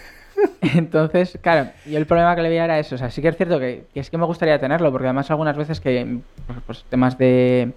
[0.61, 3.37] Entonces, claro, y el problema que le veía era eso, o sea, sí que es
[3.37, 7.17] cierto que, es que me gustaría tenerlo, porque además algunas veces que, pues, pues, temas
[7.17, 7.71] de...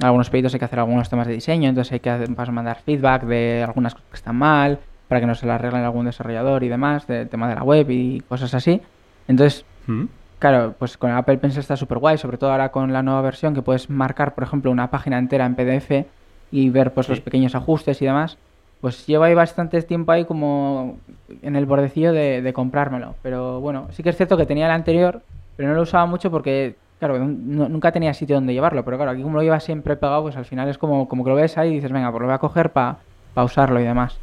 [0.00, 3.24] Algunos pedidos hay que hacer algunos temas de diseño, entonces hay que pues, mandar feedback
[3.24, 6.68] de algunas cosas que están mal, para que no se las arreglen algún desarrollador y
[6.68, 8.80] demás, del tema de la web y cosas así.
[9.26, 10.04] Entonces, ¿Mm?
[10.38, 13.54] Claro, pues con Apple Pencil está súper guay, sobre todo ahora con la nueva versión
[13.54, 16.06] que puedes marcar, por ejemplo, una página entera en PDF
[16.52, 18.38] y ver pues los pequeños ajustes y demás.
[18.80, 20.98] Pues llevo ahí bastante tiempo ahí como
[21.42, 23.16] en el bordecillo de, comprármelo.
[23.22, 25.22] Pero bueno, sí que es cierto que tenía el anterior,
[25.56, 28.84] pero no lo usaba mucho porque, claro, nunca tenía sitio donde llevarlo.
[28.84, 31.30] Pero claro, aquí como lo lleva siempre pegado, pues al final es como, como que
[31.30, 32.98] lo ves ahí y dices, venga, pues lo voy a coger para
[33.34, 34.20] usarlo y demás.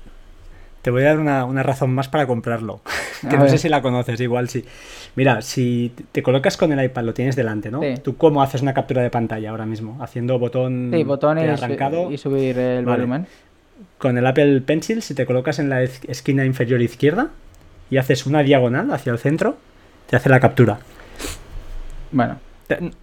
[0.85, 2.79] Te voy a dar una, razón más para comprarlo.
[3.27, 4.63] que no sé si la conoces, igual sí.
[5.15, 7.81] Mira, si te colocas con el iPad, lo tienes delante, ¿no?
[8.03, 9.97] ¿Tú cómo haces una captura de pantalla ahora mismo?
[9.99, 11.03] Haciendo botón sí,
[11.49, 12.11] arrancado.
[12.11, 13.25] Y subir el volumen.
[13.97, 17.29] Con el Apple Pencil, si te colocas en la esquina inferior izquierda
[17.89, 19.57] y haces una diagonal hacia el centro,
[20.07, 20.77] te hace la captura.
[22.11, 22.37] Bueno,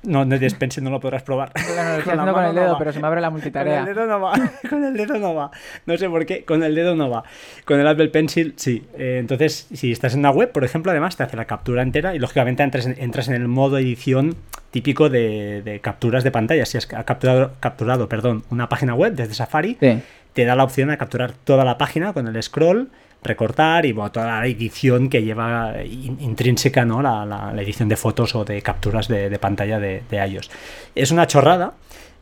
[0.02, 1.52] no, no Despense no lo podrás probar.
[1.54, 3.80] No, con, el dedo, pero se me abre la multitarea.
[3.80, 4.32] Con el dedo no va.
[4.70, 5.50] con el dedo no va.
[5.86, 6.44] No sé por qué.
[6.44, 7.24] Con el dedo no va.
[7.64, 8.84] Con el Apple Pencil, sí.
[8.98, 12.14] Eh, entonces, si estás en una web, por ejemplo, además te hace la captura entera
[12.14, 14.36] y lógicamente entras en, entras en el modo edición
[14.70, 16.66] típico de, capturas de pantalla.
[16.66, 19.78] Si has capturado, capturado perdón, una página web desde Safari,
[20.32, 22.90] te da la opción de capturar toda la página con el scroll
[23.22, 27.02] recortar y toda la edición que lleva intrínseca, ¿no?
[27.02, 30.50] La, edición de fotos o de capturas de, pantalla de, de, iOS.
[30.94, 31.74] Es una chorrada,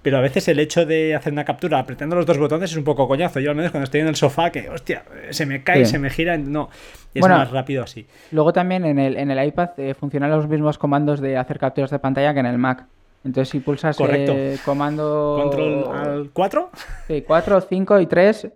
[0.02, 2.84] pero a veces el hecho de hacer una captura apretando los dos botones es un
[2.84, 3.40] poco coñazo.
[3.40, 6.10] Yo al menos cuando estoy en el sofá, que hostia, se me cae, se me
[6.10, 6.70] gira, no,
[7.14, 8.06] es más rápido así.
[8.30, 11.90] Luego también en el, en el iPad eh, funcionan los mismos comandos de hacer capturas
[11.90, 12.86] de pantalla que en el Mac.
[13.22, 15.38] Entonces, si pulsas el eh, comando.
[15.42, 16.70] ¿Control al 4?
[17.06, 18.48] Sí, 4, 5 y 3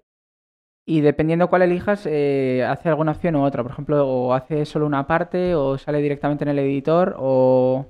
[0.86, 3.62] y dependiendo cuál elijas, eh, hace alguna opción u otra.
[3.62, 7.86] Por ejemplo, o hace solo una parte, o sale directamente en el editor, o,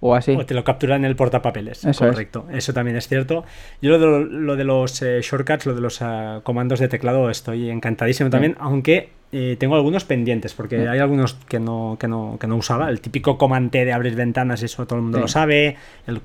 [0.00, 0.32] o así.
[0.32, 1.86] O te lo captura en el portapapeles.
[1.98, 2.46] Correcto.
[2.52, 3.44] Eso también es cierto.
[3.80, 7.30] Yo lo de, lo de los eh, shortcuts, lo de los eh, comandos de teclado,
[7.30, 9.16] estoy encantadísimo también, aunque
[9.58, 12.88] tengo algunos pendientes, porque hay algunos que no, que, no, que no usaba.
[12.88, 15.76] El típico comando de abrir ventanas, eso todo el mundo lo sabe.
[16.06, 16.22] El,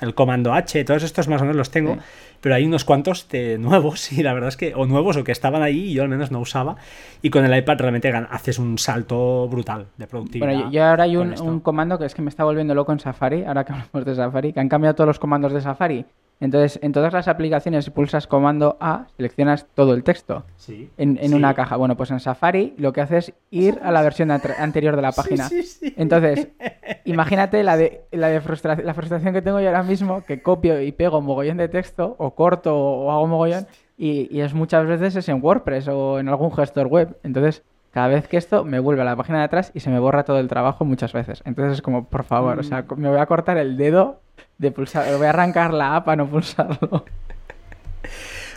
[0.00, 1.98] el comando H, todos estos más o menos los tengo
[2.40, 5.32] pero hay unos cuantos de nuevos y la verdad es que, o nuevos o que
[5.32, 6.76] estaban ahí y yo al menos no usaba.
[7.22, 10.46] Y con el iPad realmente haces un salto brutal de productividad.
[10.54, 13.44] Bueno, yo ahora hay un, comando que es que me está volviendo loco en Safari,
[13.44, 16.04] ahora que hablamos de Safari, que han cambiado todos los comandos de Safari
[16.38, 20.90] Entonces, en todas las aplicaciones, si pulsas comando A, seleccionas todo el texto Sí.
[20.98, 21.34] en, en Sí.
[21.34, 21.76] una caja.
[21.76, 25.02] Bueno, pues en Safari lo que hace es ir a la versión ante- anterior de
[25.02, 25.48] la página.
[25.48, 25.94] Sí.
[25.96, 26.48] Entonces,
[27.06, 30.80] imagínate la de, la, de frustra- la frustración que tengo yo ahora mismo, que copio
[30.80, 33.66] y pego mogollón de texto, o corto o hago mogollón,
[33.98, 37.16] y, y es muchas veces es en WordPress o en algún gestor web.
[37.22, 39.98] Entonces, cada vez que esto me vuelve a la página de atrás y se me
[39.98, 41.42] borra todo el trabajo muchas veces.
[41.46, 43.00] Entonces es como, por favor, o sea, Mm.
[43.00, 44.20] me voy a cortar el dedo
[44.58, 47.04] de pulsar, voy a arrancar la app a no pulsarlo.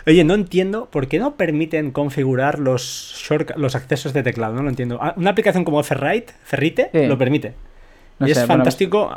[0.06, 3.16] Oye, no entiendo por qué no permiten configurar los
[3.56, 4.98] los accesos de teclado, no lo entiendo.
[5.00, 7.06] Ah, Una aplicación como Ferrite, Ferrite, Sí.
[7.06, 7.54] lo permite.
[8.20, 9.10] No sé, es bueno, fantástico.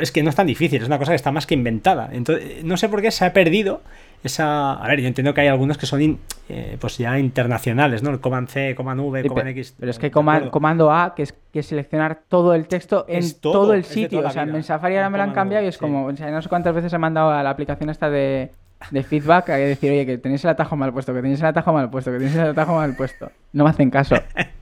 [0.00, 2.08] es que no es tan difícil, es una cosa que está más que inventada.
[2.12, 3.82] Entonces, no sé por qué se ha perdido
[4.22, 4.74] esa.
[4.74, 8.10] A ver, yo entiendo que hay algunos que son in- eh, pues ya internacionales, ¿no?
[8.10, 9.74] El Command C, Command V, Sí, Command X.
[9.78, 10.50] Pero es que acuerdo.
[10.50, 14.24] comando A, que es, que es seleccionar todo el texto en todo, todo, el sitio.
[14.26, 15.80] O sea, en Safari ahora me lo han cambiado y es sí.
[15.80, 18.50] como, o sea, no sé cuántas veces he mandado a la aplicación esta de,
[18.92, 21.72] de feedback a decir, oye, que tenéis el atajo mal puesto, que tenéis el atajo
[21.72, 23.30] mal puesto, que tenéis el atajo mal puesto.
[23.52, 24.14] No me hacen caso.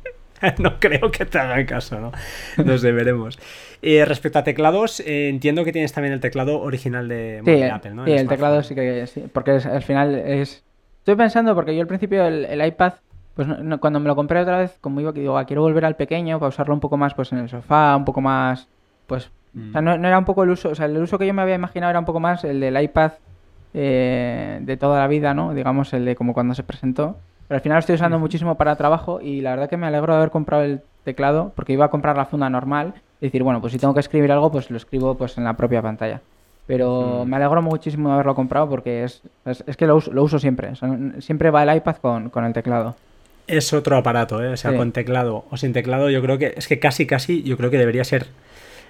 [0.59, 2.13] no creo que te hagan caso, ¿no?
[2.65, 3.39] No sé, veremos.
[3.83, 7.65] Eh, respecto a teclados, eh, entiendo que tienes también el teclado original de, Sí, bueno,
[7.67, 8.05] de Apple, ¿no?
[8.07, 10.63] sí, el teclado sí que sí, porque es- al final es...
[10.99, 12.95] Estoy pensando, porque yo al principio el, el iPad,
[13.35, 15.61] pues no- no- cuando me lo compré otra vez, como iba que digo, "Ah, quiero
[15.63, 18.69] volver al pequeño para usarlo un poco más pues en el sofá, un poco más,
[19.07, 19.31] pues...
[19.53, 19.69] Mm.
[19.69, 21.35] O sea, no, no era un poco el uso, o sea, el uso que yo
[21.35, 23.13] me había imaginado era un poco más el del iPad
[23.75, 25.53] eh, de toda la vida, ¿no?
[25.55, 27.17] Digamos, el de como cuando se presentó.
[27.49, 30.13] Pero al final lo estoy usando muchísimo para trabajo y la verdad que me alegro
[30.13, 33.61] de haber comprado el teclado porque iba a comprar la funda normal y decir, bueno,
[33.61, 36.21] pues si tengo que escribir algo, pues lo escribo pues en la propia pantalla.
[36.67, 37.29] Pero Mm.
[37.29, 40.39] me alegro muchísimo de haberlo comprado porque es, es, es que lo uso, lo uso
[40.39, 40.69] siempre.
[40.71, 42.97] O sea, n- siempre va el iPad con, con el teclado.
[43.47, 44.49] Es otro aparato, ¿eh?
[44.49, 44.77] O sea, Sí.
[44.79, 47.77] con teclado o sin teclado, yo creo que es que casi, casi, yo creo que
[47.77, 48.27] debería ser.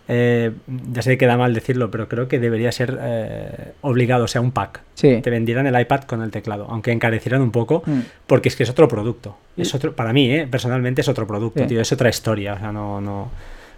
[0.09, 0.51] Eh,
[0.93, 4.41] ya sé que queda mal decirlo, pero creo que debería ser eh, obligado, o sea,
[4.41, 4.83] un pack.
[4.95, 5.21] Sí.
[5.23, 8.01] Te vendieran el iPad con el teclado, aunque encarecieran un poco, Mm.
[8.27, 9.37] porque es que es otro producto.
[9.57, 10.47] Es otro, para mí, ¿eh?
[10.51, 11.69] personalmente es otro producto, Sí.
[11.69, 13.31] tío, es otra historia, o sea, no, no,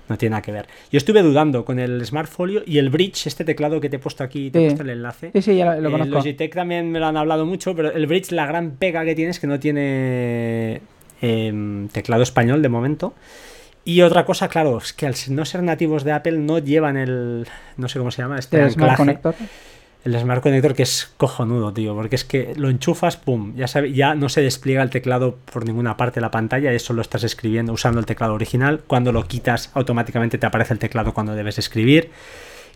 [0.08, 0.66] no tiene nada que ver.
[0.90, 3.98] Yo estuve dudando con el Smart Folio y el Bridge, este teclado que te he
[3.98, 4.66] puesto aquí, te he Sí.
[4.68, 5.30] puesto el enlace.
[5.34, 6.14] Sí, sí, ya lo, lo Eh, conozco.
[6.14, 9.30] Logitech también me lo han hablado mucho, pero el Bridge, la gran pega que tiene
[9.30, 10.80] es que no tiene
[11.22, 13.14] em, teclado español de momento.
[13.88, 17.46] Y otra cosa, claro, es que al no ser nativos de Apple no llevan el,
[17.76, 19.36] no sé cómo se llama, este el Smart Connector.
[20.04, 23.92] el Smart Connector que es cojonudo, tío, porque es que lo enchufas, pum, ya sabe,
[23.92, 27.22] ya no se despliega el teclado por ninguna parte de la pantalla, eso lo estás
[27.22, 31.56] escribiendo usando el teclado original, cuando lo quitas automáticamente te aparece el teclado cuando debes
[31.58, 32.10] escribir.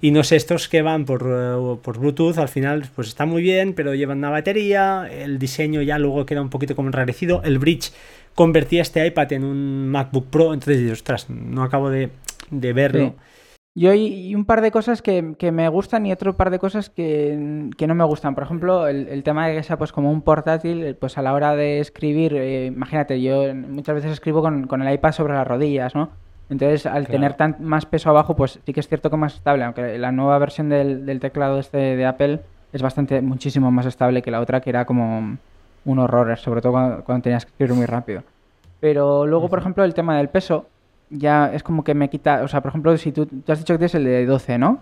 [0.03, 3.43] Y no sé, estos que van por, eh, por Bluetooth al final pues está muy
[3.43, 7.59] bien, pero llevan una batería, el diseño ya luego queda un poquito como enrarecido, el
[7.59, 7.93] bridge
[8.35, 12.11] convertía este iPad en un MacBook Pro, entonces ostras, no acabo de,
[12.51, 13.09] de verlo.
[13.09, 13.15] Sí.
[13.77, 16.91] Yo y, un par de cosas que, que me gustan y otro par de cosas
[16.91, 18.35] que, que no me gustan.
[18.35, 21.33] Por ejemplo, el, el tema de que sea pues como un portátil, pues a la
[21.33, 25.47] hora de escribir, eh, imagínate, yo muchas veces escribo con, con el iPad sobre las
[25.47, 26.11] rodillas, ¿no?
[26.51, 27.13] Entonces, al Claro.
[27.13, 29.99] tener tan, más peso abajo, pues sí que es cierto que es más estable, aunque
[29.99, 32.41] la nueva versión del, del teclado este de Apple
[32.73, 35.39] es bastante, muchísimo más estable que la otra, que era como
[35.85, 38.23] un horror, sobre todo cuando, cuando tenías que escribir muy rápido.
[38.81, 40.67] Pero luego, por ejemplo, el tema del peso,
[41.11, 43.75] ya es como que me quita, o sea, por ejemplo, si tú, tú has dicho
[43.75, 44.81] que tienes el de 12, ¿no?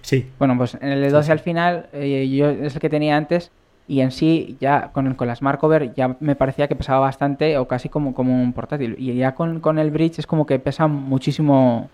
[0.00, 1.32] Sí, Bueno, pues en el de Sí, 12 sí.
[1.32, 3.50] al final, eh, yo es el que tenía antes
[3.88, 7.58] y en sí ya con, con la Smart Cover ya me parecía que pesaba bastante
[7.58, 8.96] o casi como, como un portátil.
[8.98, 11.90] Y ya con, con el Bridge es como que pesa muchísimo.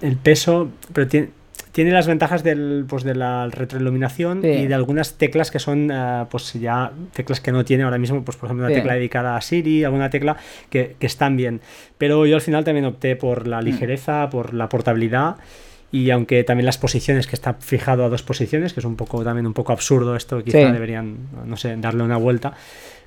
[0.00, 1.30] el peso, pero tiene,
[1.74, 4.48] tiene las ventajas del, pues, de la retroiluminación Sí.
[4.48, 8.24] y de algunas teclas que son ah, pues ya teclas que no tiene ahora mismo,
[8.24, 8.80] pues por ejemplo una Sí.
[8.80, 10.36] tecla dedicada a Siri, alguna tecla
[10.70, 11.60] que, que están bien.
[11.98, 13.50] Pero yo al final también opté por Mm.
[13.50, 15.36] la ligereza, por la portabilidad.
[15.90, 19.22] Y aunque también las posiciones, que está fijado a dos posiciones, que es un poco
[19.22, 20.72] también un poco absurdo esto, quizá Sí.
[20.72, 22.54] deberían, no sé, darle una vuelta.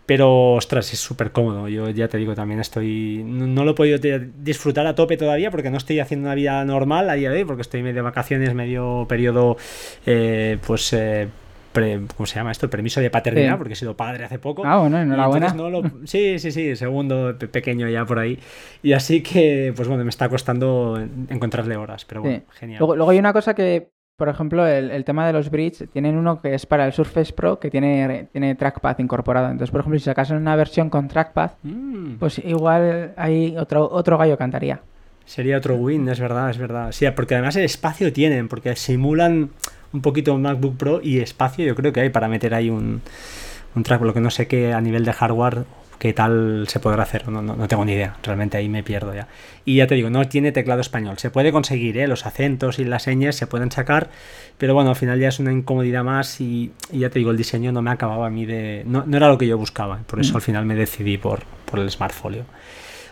[0.08, 1.68] Pero, ostras, es súper cómodo.
[1.68, 3.22] Yo ya te digo, también estoy.
[3.24, 4.00] No, no lo he podido
[4.40, 7.46] disfrutar a tope todavía porque no estoy haciendo una vida normal a día de hoy,
[7.46, 9.58] porque estoy medio vacaciones, medio periodo,
[10.06, 10.92] eh, pues.
[10.94, 11.28] eh,
[11.74, 12.66] pre- ¿Cómo se llama esto?
[12.66, 13.58] El permiso de paternidad, Sí.
[13.58, 14.64] porque he sido padre hace poco.
[14.66, 15.54] Ah, bueno, enhorabuena.
[15.54, 18.40] no lo- sí, sí, sí, segundo pe- pequeño ya por ahí.
[18.82, 20.98] Y así que, pues bueno, me está costando
[21.30, 22.58] encontrarle horas, pero bueno, Sí.
[22.60, 22.80] genial.
[22.80, 26.18] Luego, luego hay una cosa que, por ejemplo, el, el tema de los Bridge, tienen
[26.18, 29.46] uno que es para el Surface Pro que tiene, tiene trackpad incorporado.
[29.52, 32.16] Entonces, por ejemplo, si sacasen una versión con trackpad, Mm.
[32.18, 34.82] pues igual hay otro, otro gallo cantaría.
[35.24, 36.92] Sería otro win, es verdad, es verdad.
[36.94, 39.52] Sí, porque además el espacio tienen, porque simulan
[39.94, 43.02] un poquito un MacBook Pro y espacio yo creo que hay para meter ahí un,
[43.76, 45.64] un track, lo que no sé qué a nivel de hardware
[46.00, 49.28] qué tal se podrá hacer, no, no, tengo ni idea, realmente ahí me pierdo ya.
[49.66, 52.08] Y ya te digo, no tiene teclado español, se puede conseguir, ¿eh?
[52.08, 54.10] los acentos y las señas se pueden sacar,
[54.58, 57.72] pero bueno, al final ya es una incomodidad más y, ya te digo, el diseño
[57.72, 58.84] no me acababa a mí de...
[58.86, 60.36] No, era lo que yo buscaba, por eso mm.
[60.36, 62.46] al final me decidí por, por el Smartfolio.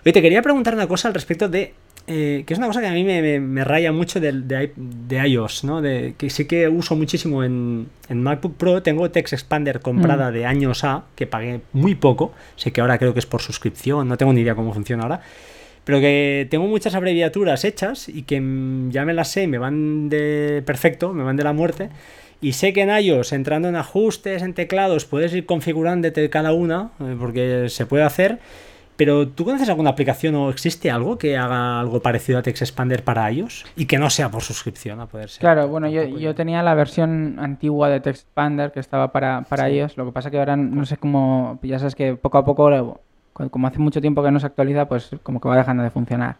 [0.04, 1.74] Oye, te quería preguntar una cosa al respecto de
[2.08, 5.82] eh, que es una cosa que a mí me, raya mucho de, de, iOS, ¿no?
[5.82, 8.84] De, que sí que uso muchísimo en, en MacBook Pro.
[8.84, 10.34] Tengo Text Expander comprada mm.
[10.34, 12.34] de años A, que pagué muy poco.
[12.58, 15.22] Sé que ahora creo que es por suscripción, no tengo ni idea cómo funciona ahora.
[15.84, 18.36] Pero que tengo muchas abreviaturas hechas y que
[18.90, 21.90] ya me las sé y me van de perfecto, me van de la muerte.
[22.42, 26.92] Y sé que en iOS, entrando en ajustes, en teclados, puedes ir configurando cada una,
[27.00, 28.40] eh, porque se puede hacer.
[28.96, 33.04] Pero ¿tú conoces alguna aplicación o existe algo que haga algo parecido a Text Expander
[33.04, 33.66] para iOS?
[33.76, 35.42] Y que no sea por suscripción, a poder ser.
[35.42, 39.70] Claro, bueno, yo, yo, tenía la versión antigua de Text Expander que estaba para, para
[39.70, 39.98] iOS.
[39.98, 43.02] Lo que pasa que ahora no sé cómo, ya sabes que poco a poco,
[43.52, 46.38] como hace mucho tiempo que no se actualiza, pues como que va dejando de funcionar.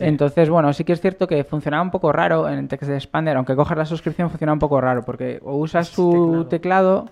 [0.00, 3.54] Entonces, bueno, sí que es cierto que funcionaba un poco raro en Text Expander, aunque
[3.54, 7.10] cojas la suscripción funciona un poco raro, porque o usas tu teclado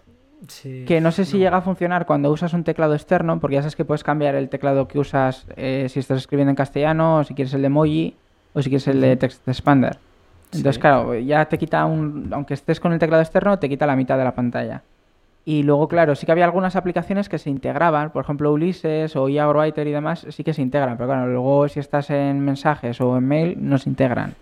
[0.87, 3.77] que no sé si llega a funcionar cuando usas un teclado externo, porque ya sabes
[3.77, 7.35] que puedes cambiar el teclado que usas eh, si estás escribiendo en castellano, o si
[7.35, 8.15] quieres el de emoji,
[8.53, 9.99] o si quieres el de text expander.
[10.47, 12.31] Entonces, claro, ya te quita un.
[12.33, 14.83] Aunque estés con el teclado externo, te quita la mitad de la pantalla.
[15.45, 19.29] Y luego, claro, sí que había algunas aplicaciones que se integraban, por ejemplo, Ulises o
[19.29, 22.99] IA Writer y demás, sí que se integran, pero claro, luego si estás en mensajes
[23.01, 24.35] o en mail, no se integran.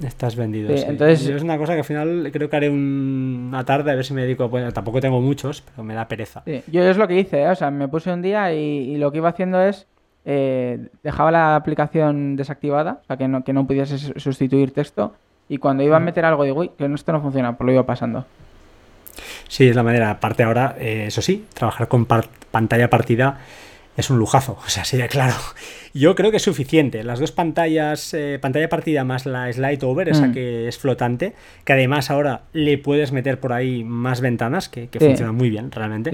[0.00, 0.70] Estás vendido.
[0.74, 4.14] Entonces, es una cosa que al final creo que haré una tarde a ver si
[4.14, 4.48] me dedico.
[4.48, 6.42] Bueno, tampoco tengo muchos, pero me da pereza.
[6.66, 7.48] Yo es lo que hice, ¿eh?
[7.48, 9.86] o sea, me puse un día y, lo que iba haciendo es
[10.24, 15.14] eh, dejaba la aplicación desactivada, o sea, que no, que no pudiese sustituir texto.
[15.48, 17.84] Y cuando iba a meter algo, digo, uy, que esto no funciona, pues lo iba
[17.84, 18.24] pasando.
[19.48, 20.10] Sí, es la manera.
[20.10, 23.38] Aparte ahora, eh, eso sí, trabajar con pantalla partida
[23.96, 25.34] es un lujazo, o sea, sí, claro.
[25.94, 27.04] Yo creo que es suficiente.
[27.04, 30.32] Las dos pantallas, eh, pantalla partida más la slide over, esa mm.
[30.32, 34.98] que es flotante, que además ahora le puedes meter por ahí más ventanas, que, que
[34.98, 36.12] funciona muy bien realmente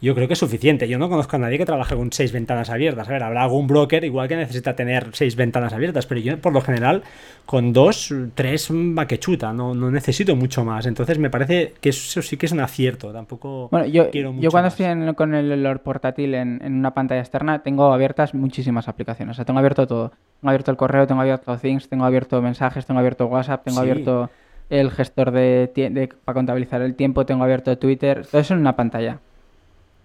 [0.00, 0.88] yo creo que es suficiente.
[0.88, 3.08] Yo no conozco a nadie que trabaje con seis ventanas abiertas.
[3.08, 6.52] A ver, habrá algún broker igual que necesita tener seis ventanas abiertas, pero yo por
[6.52, 7.02] lo general
[7.46, 10.86] con dos, tres va que chuta, no, no necesito mucho más.
[10.86, 13.12] Entonces me parece que eso sí que es un acierto.
[13.12, 18.34] Tampoco bueno, yo, Yo cuando estoy con el, portátil en, una pantalla externa tengo abiertas
[18.34, 19.34] muchísimas aplicaciones.
[19.34, 20.10] O sea, tengo abierto todo.
[20.40, 24.30] Tengo abierto el correo, tengo abierto Things, tengo abierto mensajes, tengo abierto WhatsApp, tengo abierto
[24.70, 28.76] el gestor de, de, para contabilizar el tiempo, tengo abierto Twitter, todo eso en una
[28.76, 29.18] pantalla.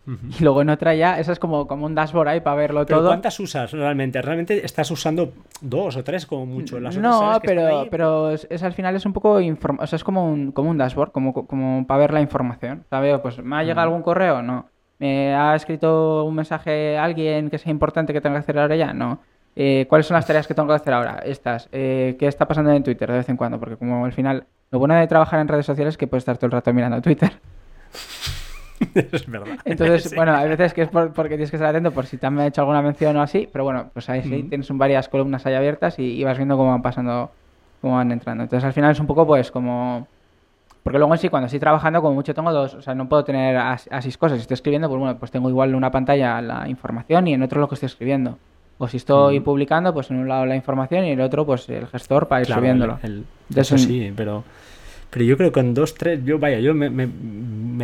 [0.05, 3.07] Y luego en otra ya, eso es como, como un dashboard ahí para verlo todo.
[3.07, 4.21] ¿Cuántas usas realmente?
[4.21, 6.79] ¿Realmente estás usando dos o tres como mucho?
[6.79, 9.35] Las no, pero, pero es, al final es un poco...
[9.35, 12.83] O sea, es como un, como un dashboard, como, como para ver la información.
[13.21, 14.41] Pues ¿me ha llegado algún correo?
[14.41, 14.67] No.
[14.99, 18.93] ¿Me ha escrito un mensaje alguien que sea importante que tenga que hacer ahora ya?
[18.93, 19.19] No.
[19.55, 21.23] Eh, ¿Cuáles son las tareas que tengo que hacer ahora?
[21.25, 21.69] Estas.
[21.71, 23.59] Eh, ¿Qué está pasando en Twitter de vez en cuando?
[23.59, 24.45] Porque como al final...
[24.71, 26.99] Lo bueno de trabajar en redes sociales es que puedes estar todo el rato mirando
[27.01, 27.33] Twitter.
[29.11, 29.57] es verdad.
[29.65, 32.39] Entonces, bueno, hay veces que es porque tienes que estar atento por si te han
[32.41, 35.99] hecho alguna mención o así, pero bueno, pues ahí sí, tienes varias columnas ahí abiertas
[35.99, 37.31] y, vas viendo cómo van pasando,
[37.81, 38.43] cómo van entrando.
[38.43, 40.07] Entonces, al final es un poco, pues, como...
[40.83, 43.23] Porque luego en sí, cuando estoy trabajando, como mucho tengo dos, o sea, no puedo
[43.23, 44.37] tener así cosas.
[44.37, 47.41] Si estoy escribiendo, pues bueno, pues tengo igual en una pantalla la información y en
[47.41, 48.37] otro lo que estoy escribiendo.
[48.79, 51.69] O si estoy publicando, pues en un lado la información y en el otro, pues
[51.69, 52.99] el gestor para ir subiéndolo.
[53.55, 54.43] eso sí, pero
[55.13, 56.89] pero yo creo que con dos, tres, yo vaya, yo me,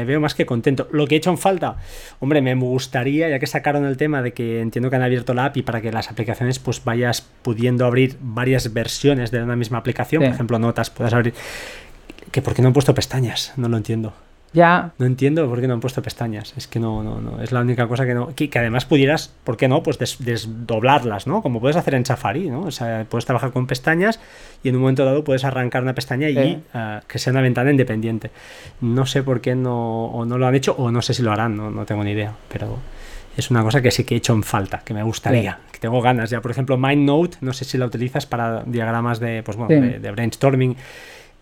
[0.04, 0.88] veo más que contento.
[0.92, 1.78] Lo que he hecho en falta,
[2.20, 5.46] hombre, me gustaría, ya que sacaron el tema de que entiendo que han abierto la
[5.46, 10.24] API para que las aplicaciones pues vayas pudiendo abrir varias versiones de una misma aplicación,
[10.24, 11.36] por ejemplo, notas, puedas abrir...
[12.32, 14.14] Que por qué no han puesto pestañas, no lo entiendo.
[14.54, 14.92] Ya.
[14.98, 16.54] No entiendo por qué no han puesto pestañas.
[16.58, 17.42] Es que no, no, no.
[17.42, 18.34] Es la única cosa que no.
[18.36, 19.84] Que, además pudieras, ¿por qué no?
[19.84, 21.42] Pues desdoblarlas, ¿no?
[21.42, 22.62] Como puedes hacer en Safari, ¿no?
[22.62, 24.20] O sea, puedes trabajar con pestañas
[24.64, 26.38] y en un momento dado puedes arrancar una pestaña y
[26.74, 28.32] eh, que sea una ventana independiente.
[28.82, 31.32] No sé por qué no, o no lo han hecho o no sé si lo
[31.32, 32.34] harán, no, no tengo ni idea.
[32.52, 32.78] Pero
[33.38, 36.02] es una cosa que sí que he hecho en falta, que me gustaría, que tengo
[36.02, 36.30] ganas.
[36.30, 40.12] Ya, por ejemplo, MindNote, no sé si la utilizas para diagramas de, pues, bueno, de
[40.12, 40.76] brainstorming.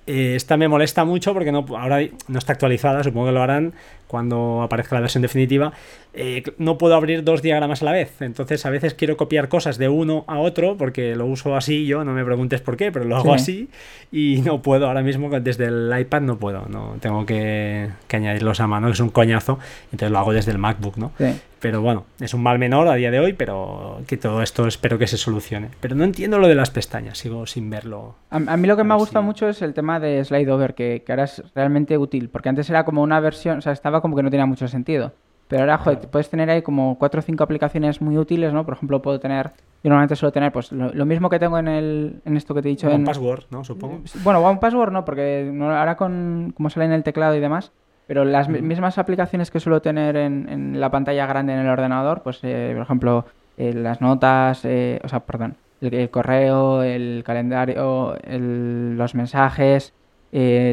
[0.08, 3.74] Eh, esta me molesta mucho porque no, ahora no está actualizada, supongo que lo harán
[4.08, 5.74] cuando aparezca la versión definitiva.
[6.20, 9.78] Eh, no puedo abrir dos diagramas a la vez, entonces a veces quiero copiar cosas
[9.78, 13.06] de uno a otro porque lo uso así yo, no me preguntes por qué, pero
[13.06, 13.70] lo hago así
[14.12, 18.66] y no puedo ahora mismo desde el iPad no puedo, no tengo que, añadirlos a
[18.66, 19.60] mano, que es un coñazo,
[19.92, 21.12] entonces lo hago desde el MacBook, ¿no?
[21.60, 24.98] Pero bueno, es un mal menor a día de hoy, pero que todo esto espero
[24.98, 25.70] que se solucione.
[25.82, 28.16] Pero no entiendo lo de las pestañas, sigo sin verlo.
[28.32, 31.04] A, mí lo que me ha gustado mucho es el tema de Slide Over, que,
[31.06, 34.16] que, ahora es realmente útil, porque antes era como una versión, o sea, estaba como
[34.16, 35.14] que no tenía mucho sentido.
[35.48, 38.66] Pero ahora, joder, puedes tener ahí como cuatro o cinco aplicaciones muy útiles, ¿no?
[38.66, 39.52] Por ejemplo, puedo tener,
[39.84, 42.68] yo normalmente suelo tener, pues lo, mismo que tengo en el, en esto que te
[42.68, 42.88] he dicho.
[42.88, 43.64] One en Password, ¿no?
[43.64, 44.02] Supongo.
[44.24, 47.72] Bueno, One Password no, porque ahora con, como sale en el teclado y demás,
[48.08, 52.40] pero las mismas aplicaciones que suelo tener en, la pantalla grande en el ordenador, pues,
[52.44, 53.26] eh, por ejemplo,
[53.58, 59.94] eh, las notas, eh, o sea, perdón, el, correo, el calendario, los mensajes,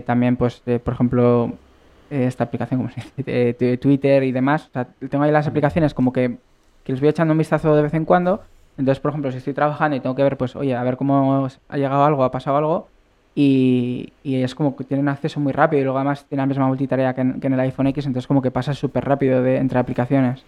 [0.07, 1.53] también, pues, por ejemplo,
[2.11, 4.68] esta aplicación, como se dice, Twitter y demás.
[4.68, 6.36] O sea, tengo ahí las aplicaciones como que,
[6.84, 8.42] que les voy echando un vistazo de vez en cuando.
[8.76, 11.48] Entonces, por ejemplo, si estoy trabajando y tengo que ver, pues, oye, a ver cómo
[11.68, 12.88] ha llegado algo, ha pasado algo,
[13.34, 16.66] y, y es como que tienen acceso muy rápido y luego además tiene la misma
[16.68, 19.57] multitarea que en, que en el iPhone X, entonces como que pasa súper rápido de,
[19.57, 20.44] entre aplicaciones.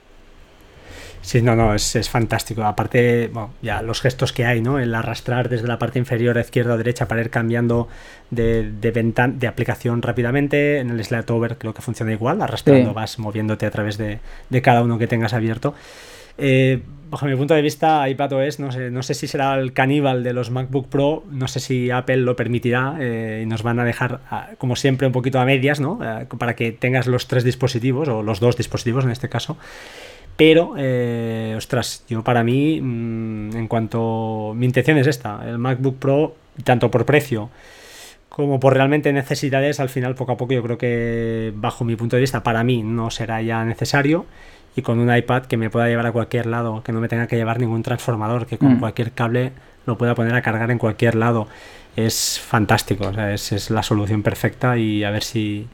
[1.27, 2.63] Sí, no, no, es, es, fantástico.
[2.63, 4.79] Aparte, bueno, ya los gestos que hay, ¿no?
[4.79, 7.89] El arrastrar desde la parte inferior a izquierda o derecha para ir cambiando
[8.31, 10.79] de, de, de aplicación rápidamente.
[10.79, 12.41] En el Slide Over creo que funciona igual.
[12.43, 14.21] Arrastrando vas moviéndote a través de,
[14.51, 15.75] de, cada uno que tengas abierto.
[16.39, 20.23] Eh, bajo mi punto de vista, iPadOS, no sé, no sé si será el caníbal
[20.23, 23.85] de los MacBook Pro, no sé si Apple lo permitirá eh, y nos van a
[23.85, 24.21] dejar,
[24.59, 25.99] como siempre, un poquito a medias, ¿no?
[26.05, 29.57] Eh, para que tengas los tres dispositivos, o los dos dispositivos en este caso.
[30.37, 34.53] Pero, eh, ostras, yo para mí, mm, en cuanto.
[34.55, 37.51] Mi intención es esta: el MacBook Pro, tanto por precio
[38.37, 42.17] como por realmente necesidades, al final, poco a poco, yo creo que, bajo mi punto
[42.17, 44.27] de vista, para mí no será ya necesario.
[44.77, 47.29] Y con un iPad que me pueda llevar a cualquier lado, que no me tenga
[47.29, 48.81] que llevar ningún transformador, que con mm.
[48.81, 49.53] cualquier cable
[49.87, 51.49] lo pueda poner a cargar en cualquier lado,
[51.97, 53.07] es fantástico.
[53.09, 55.67] O sea, es, es la solución perfecta y a ver si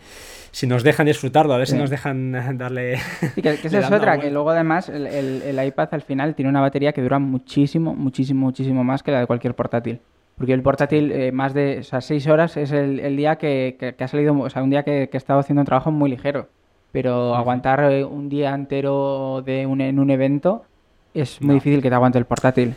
[0.52, 2.98] si nos dejan disfrutarlo, a ver si nos dejan darle.
[3.34, 6.60] Sí, que, esa es otra, que luego además el, el, iPad al final tiene una
[6.60, 10.00] batería que dura muchísimo, muchísimo, muchísimo más que la de cualquier portátil.
[10.36, 13.76] Porque el portátil, eh, más de o sea, seis horas es el, el día que,
[13.78, 16.10] que, ha salido, o sea, un día que, que he estado haciendo un trabajo muy
[16.10, 16.48] ligero.
[16.92, 20.64] Pero aguantar eh, un día entero de un, en un evento
[21.14, 22.74] es muy difícil que te aguante el portátil.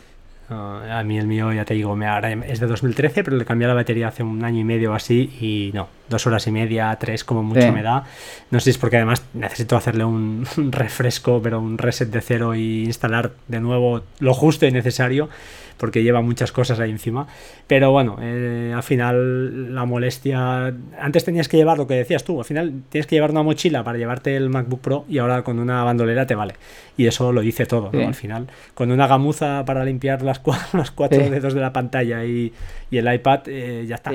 [0.48, 2.06] A mí el mío, ya te digo, me,
[2.46, 5.30] es de 2013, pero le cambié la batería hace un año y medio o así
[5.40, 8.04] y no, dos horas y media, tres como mucho me da.
[8.50, 12.54] No sé si es porque además necesito hacerle un, refresco, pero un reset de cero
[12.54, 15.28] y instalar de nuevo lo justo y necesario
[15.76, 17.26] porque lleva muchas cosas ahí encima.
[17.66, 20.74] Pero bueno, eh, al final la molestia...
[20.98, 23.84] Antes tenías que llevar lo que decías tú, al final tienes que llevar una mochila
[23.84, 26.54] para llevarte el MacBook Pro y ahora con una bandolera te vale.
[26.96, 28.06] Y eso lo dice todo, ¿no?
[28.06, 30.40] Al final, con una gamuza para limpiar las,
[30.72, 32.52] los cuatro dedos de la pantalla y,
[32.90, 34.12] y el iPad, eh, ya está.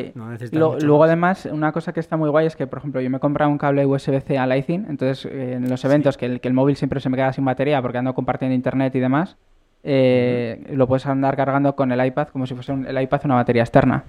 [0.52, 3.20] luego además, una cosa que está muy guay es que, por ejemplo, yo me he
[3.20, 6.54] comprado un cable USB-C a Lightning, entonces eh, en los eventos que, el, que el
[6.54, 9.38] móvil siempre se me queda sin batería porque ando compartiendo internet y demás,
[9.84, 13.64] eh, lo puedes andar cargando con el iPad como si fuese el iPad una batería
[13.64, 14.04] externa.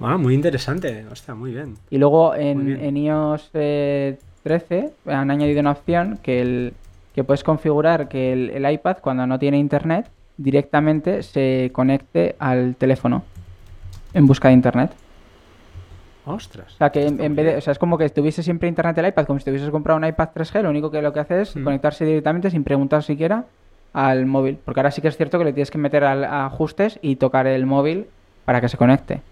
[0.00, 1.76] Ah, muy interesante, hostia, muy bien.
[1.90, 6.74] Y luego en, iOS 13 han añadido una opción que, el,
[7.14, 13.24] que puedes configurar que el iPad cuando no tiene internet directamente se conecte al teléfono
[14.14, 14.90] en busca de internet.
[16.24, 16.74] Ostras.
[16.74, 19.06] O sea, que en, vez de, o sea, es como que tuviese siempre internet el
[19.08, 21.42] iPad, como si te hubieses comprado un iPad 3G, lo único que lo que hace
[21.42, 21.64] es mm.
[21.64, 23.44] conectarse directamente sin preguntar siquiera
[23.92, 24.58] al móvil.
[24.64, 27.46] Porque ahora sí que es cierto que le tienes que meter a ajustes y tocar
[27.46, 28.06] el móvil
[28.44, 29.22] para que se conecte.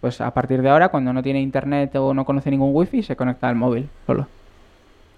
[0.00, 3.16] Pues a partir de ahora, cuando no tiene internet o no conoce ningún wifi, se
[3.16, 4.26] conecta al móvil solo.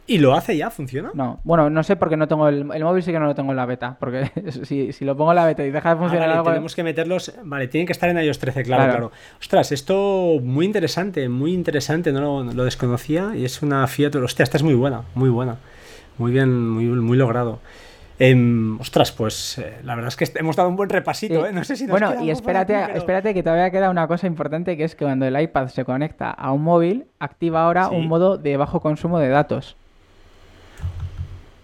[0.07, 0.71] ¿Y lo hace ya?
[0.71, 1.11] ¿Funciona?
[1.15, 1.39] No.
[1.45, 3.67] Bueno, no sé porque no tengo el, móvil, sí que no lo tengo en la
[3.67, 3.97] beta.
[4.01, 4.31] Porque
[4.65, 6.43] si, lo pongo en la beta y deja de ah, funcionar.
[6.43, 7.33] tenemos que meterlos.
[7.45, 12.11] Vale, tienen que estar en iOS 13, claro, claro, Ostras, esto muy interesante, muy interesante.
[12.11, 14.17] No lo, desconocía y es una Fiat.
[14.17, 15.59] Hostia, esta es muy buena, muy buena.
[16.19, 17.61] Muy bien, muy, muy logrado.
[18.23, 21.55] Em, ostras, pues eh, la verdad es que hemos dado un buen repasito, ¿eh?
[21.55, 24.85] No sé si nos Bueno, y espérate, espérate que todavía queda una cosa importante que
[24.85, 28.59] es que cuando el iPad se conecta a un móvil, activa ahora un modo de
[28.59, 29.79] bajo consumo de datos.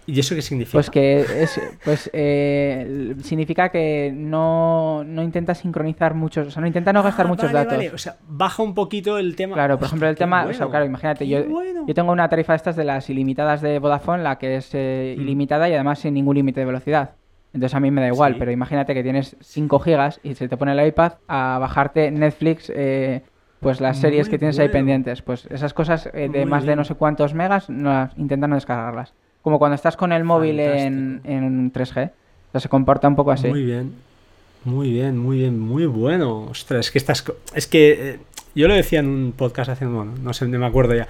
[0.09, 0.71] ¿Y eso qué significa?
[0.71, 6.67] Pues que es, pues eh, significa que no, no, intenta sincronizar muchos, o sea, no
[6.67, 7.73] intenta no gastar ah, muchos datos.
[7.73, 7.91] Vale.
[7.91, 9.55] O sea, baja un poquito el tema.
[9.55, 11.39] Claro, por ejemplo, el tema, o sea, claro, imagínate, yo,
[11.85, 15.13] yo tengo una tarifa de estas de las ilimitadas de Vodafone, la que es eh,
[15.17, 15.21] mm.
[15.21, 17.15] ilimitada y además sin ningún límite de velocidad.
[17.53, 20.55] Entonces a mí me da igual, pero imagínate que tienes 5 gigas y se te
[20.55, 23.23] pone el iPad a bajarte Netflix, eh,
[23.59, 25.21] pues las series que tienes ahí pendientes.
[25.21, 29.59] Pues esas cosas de más de no sé cuántos megas, no, intenta no descargarlas como
[29.59, 32.09] cuando estás con el móvil en, en, 3G.
[32.09, 33.47] O sea, se comporta un poco así.
[33.47, 33.93] Muy bien.
[34.63, 36.47] Muy bien, muy bien, muy bueno.
[36.49, 37.23] Ostras, es que estás.
[37.53, 37.91] Es que.
[37.91, 38.19] Eh,
[38.55, 39.85] yo lo decía en un podcast hace.
[39.85, 41.07] Bueno, no sé, no me acuerdo ya.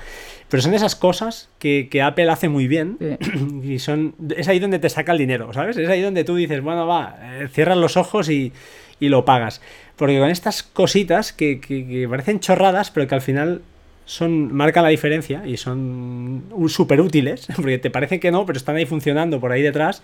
[0.50, 2.98] Pero son esas cosas que, Apple hace muy bien.
[3.64, 4.16] Y son.
[4.36, 5.78] Es ahí donde te saca el dinero, ¿sabes?
[5.78, 8.54] Es ahí donde tú dices, bueno, va, eh, cierras los ojos y,
[9.00, 9.62] y, lo pagas.
[9.96, 13.62] Porque con estas cositas que, que, que parecen chorradas, pero que al final
[14.08, 18.78] son marcan la diferencia y son súper útiles, porque te parece que no, pero están
[18.78, 20.01] ahí funcionando por ahí detrás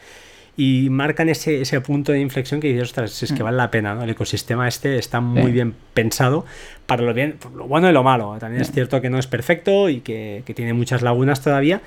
[0.55, 3.45] y marcan ese, ese punto de inflexión que dices, ostras, es que mm.
[3.45, 4.03] vale la pena, ¿no?
[4.03, 6.45] El ecosistema este está muy bien pensado
[6.85, 8.35] para lo bien, lo bueno y lo malo.
[8.39, 11.81] También es cierto que no es perfecto y que, que tiene muchas lagunas todavía.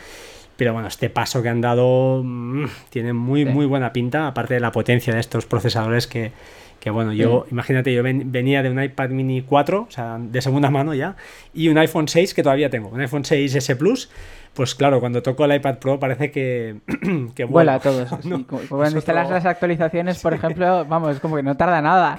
[0.57, 4.61] Pero bueno, este paso que han dado mm, tiene muy, muy buena pinta, aparte de
[4.61, 6.33] la potencia de estos procesadores que,
[6.81, 10.71] que bueno, yo, imagínate, yo venía de un iPad mini 4, o sea, de segunda
[10.71, 11.17] mano ya,
[11.55, 14.11] y un iPhone 6 que todavía tengo, un iPhone 6S Plus.
[14.55, 16.77] Pues claro, cuando toco el iPad Pro parece que,
[17.35, 17.79] que vuela.
[17.79, 18.07] todo.
[18.69, 22.19] cuando instalas las actualizaciones, por ejemplo, vamos, es como que no tarda nada.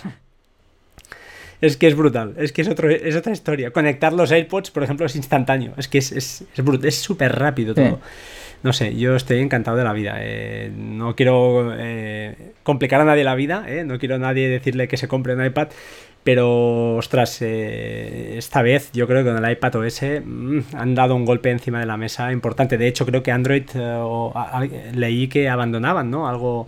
[1.59, 3.71] Es que es brutal, es que es, otro, es otra historia.
[3.71, 7.99] Conectar los AirPods, por ejemplo, es instantáneo, es que es súper es, es rápido todo
[8.63, 10.15] no sé, yo estoy encantado de la vida.
[10.19, 14.87] Eh, no quiero eh, complicar a nadie la vida, eh, no quiero a nadie decirle
[14.87, 15.67] que se compre un iPad,
[16.23, 21.25] pero ostras, esta vez yo creo que con el iPad OS mm, han dado un
[21.25, 22.77] golpe encima de la mesa importante.
[22.77, 23.63] De hecho, creo que Android
[24.93, 26.27] leí que abandonaban, ¿no?
[26.27, 26.65] Algo.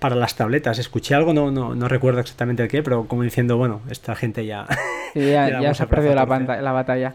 [0.00, 3.56] Para las tabletas, escuché algo, no, no, no recuerdo exactamente el qué, pero como diciendo,
[3.56, 4.66] bueno, esta gente ya.
[5.14, 7.14] ya, se ha perdido la, la batalla.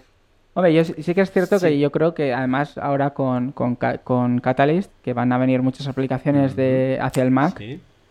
[0.53, 4.91] Hombre, yo sí que es cierto que yo creo que además ahora con, con, Catalyst,
[5.03, 7.61] que van a venir muchas aplicaciones de hacia el Mac,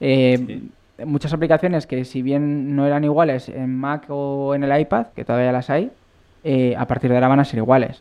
[0.00, 0.60] eh,
[1.04, 5.24] muchas aplicaciones que si bien no eran iguales en Mac o en el iPad, que
[5.24, 5.90] todavía las hay,
[6.44, 8.00] eh, a partir de ahora van a ser iguales.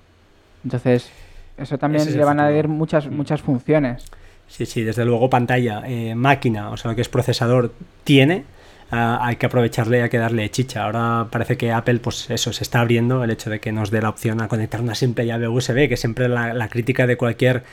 [0.63, 1.09] Entonces,
[1.57, 3.13] eso también le van a dar muchas, mm.
[3.13, 4.05] muchas funciones.
[4.47, 7.73] Sí, sí, desde luego pantalla, eh, máquina, o sea, lo que es procesador,
[8.03, 8.45] tiene
[8.89, 10.83] hay que aprovecharle y hay que darle chicha.
[10.83, 14.01] Ahora parece que Apple, pues eso, se está abriendo el hecho de que nos dé
[14.01, 17.63] la opción a conectar una simple llave USB, que siempre la, la crítica de cualquier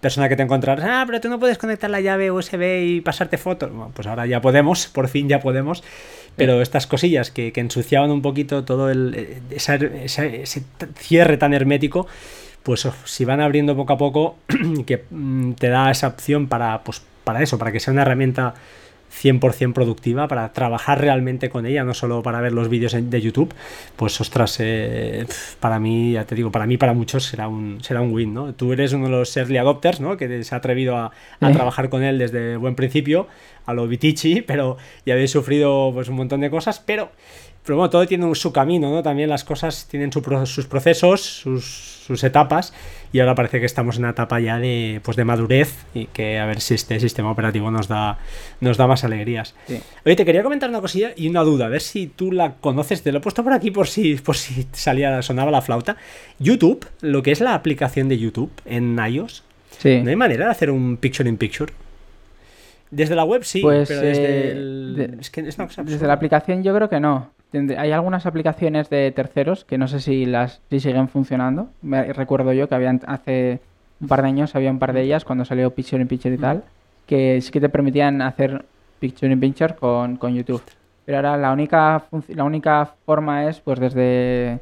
[0.00, 3.38] persona que te encontrarás, ah, pero tú no puedes conectar la llave USB y pasarte
[3.38, 3.70] fotos.
[3.70, 5.82] Bueno, pues ahora ya podemos, por fin ya podemos.
[6.36, 10.62] Pero estas cosillas que, ensuciaban un poquito todo el, eh, ese
[10.96, 12.06] cierre tan hermético,
[12.62, 14.36] pues si van abriendo poco a poco,
[14.86, 18.54] que mm, te da esa opción para, pues, para eso, para que sea una herramienta
[19.10, 23.54] 100% productiva para trabajar realmente con ella, no solo para ver los vídeos de YouTube,
[23.96, 25.26] pues ostras, eh,
[25.60, 28.54] para mí, ya te digo, para mí, para muchos será un, será un win, ¿no?
[28.54, 30.16] Tú eres uno de los early adopters, ¿no?
[30.16, 33.26] Que se ha atrevido a, trabajar con él desde buen principio,
[33.66, 37.10] a lo Vitici, pero ya habéis sufrido pues un montón de cosas, pero
[37.68, 39.02] pero bueno, todo tiene su camino, ¿no?
[39.02, 42.72] También las cosas tienen sus procesos, sus, etapas,
[43.12, 46.38] y ahora parece que estamos en una etapa ya de, pues de madurez y que
[46.38, 48.16] a ver si este sistema operativo nos da,
[48.62, 49.54] nos da más alegrías.
[50.06, 53.02] Oye, te quería comentar una cosilla y una duda, a ver si tú la conoces,
[53.02, 55.98] te lo he puesto por aquí por si, por si salía, sonaba la flauta.
[56.38, 59.44] YouTube, lo que es la aplicación de YouTube en iOS,
[59.84, 61.70] ¿no hay manera de hacer un picture in picture?
[62.90, 66.74] Desde la web sí, pues, pero desde, eh, es que es desde la aplicación yo
[66.74, 67.30] creo que no.
[67.76, 71.68] Hay algunas aplicaciones de terceros que no sé si las si siguen funcionando.
[71.82, 73.60] Me, recuerdo yo que habían hace
[74.00, 76.38] un par de años había un par de ellas cuando salió Picture in Picture y
[76.38, 76.64] tal,
[77.06, 78.64] que sí que te permitían hacer
[79.00, 80.62] Picture in Picture con, con YouTube.
[81.04, 84.60] Pero ahora la única la única forma es pues desde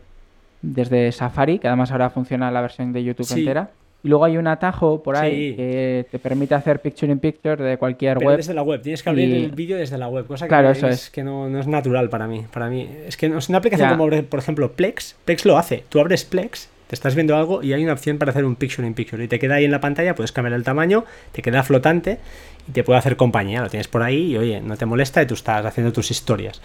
[0.63, 3.71] desde Safari, que además ahora funciona la versión de YouTube entera
[4.03, 7.77] y luego hay un atajo por ahí que te permite hacer picture in picture de
[7.77, 8.37] cualquier Pero web.
[8.37, 10.89] desde la web, tienes que abrir el vídeo desde la web, cosa claro, que, eso
[10.89, 12.45] es, que no, no, es natural para mí.
[12.53, 15.17] Para mí es que no es una aplicación como, por ejemplo, Plex.
[15.25, 15.85] Plex lo hace.
[15.89, 18.87] Tú abres Plex, te estás viendo algo y hay una opción para hacer un picture
[18.87, 21.63] in picture y te queda ahí en la pantalla, puedes cambiar el tamaño, te queda
[21.63, 22.19] flotante
[22.69, 23.63] y te puede hacer compañía.
[23.63, 26.61] Lo tienes por ahí y oye, no te molesta y tú estás haciendo tus historias.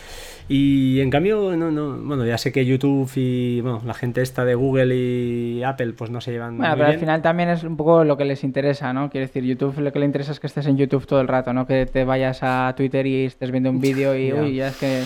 [0.50, 4.44] Y en cambio, no, no, bueno, ya sé que YouTube y bueno, la gente esta
[4.44, 6.58] de Google y Apple pues no se llevan.
[6.58, 9.10] Bueno, pero al final también es un poco lo que les interesa, ¿no?
[9.10, 11.54] Quiere decir, YouTube lo que le interesa es que estés en YouTube todo el rato,
[11.54, 14.78] no que te vayas a Twitter y estés viendo un vídeo y uy, ya es
[14.78, 15.04] que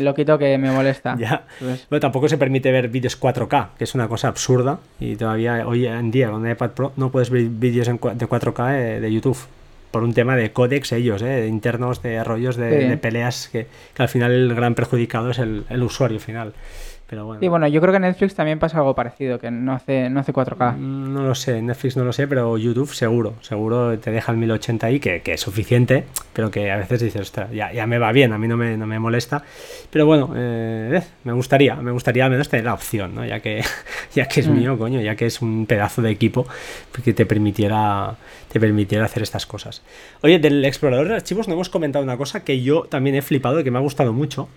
[0.00, 1.16] lo quito que me molesta.
[1.24, 1.46] Ya.
[1.60, 5.86] Bueno, tampoco se permite ver vídeos 4K, que es una cosa absurda y todavía hoy
[5.86, 9.38] en día con iPad Pro no puedes ver vídeos de 4K de YouTube
[9.94, 11.46] por un tema de códex ellos, ¿eh?
[11.46, 16.18] internos de rollos de, peleas que, al final el gran perjudicado es el, el usuario
[16.18, 16.52] final.
[17.06, 17.44] Pero bueno.
[17.44, 20.32] Y bueno, yo creo que Netflix también pasa algo parecido, que no hace, no hace
[20.32, 20.76] 4K.
[20.76, 24.38] Mm, no lo sé, Netflix no lo sé, pero YouTube seguro, seguro te deja el
[24.38, 27.98] 1080 ahí, que, que es suficiente, pero que a veces dices, ostras, ya, ya me
[27.98, 29.42] va bien, a mí no me, no me molesta.
[29.90, 33.24] Pero bueno, eh, me gustaría, me gustaría al menos tener la opción, ¿no?
[33.26, 33.62] Ya que,
[34.14, 34.54] ya que es mm.
[34.54, 36.46] mío, coño, ya que es un pedazo de equipo
[37.04, 38.14] que te permitiera,
[38.50, 39.82] te permitiera hacer estas cosas.
[40.22, 43.60] Oye, del explorador de archivos no hemos comentado una cosa que yo también he flipado
[43.60, 44.48] y que me ha gustado mucho.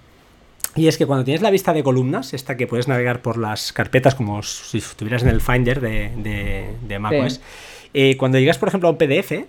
[0.77, 3.73] Y es que cuando tienes la vista de columnas, esta que puedes navegar por las
[3.73, 7.41] carpetas como si estuvieras en el Finder de, de, macOS,
[7.93, 9.47] eh, cuando llegas, por ejemplo, a un PDF,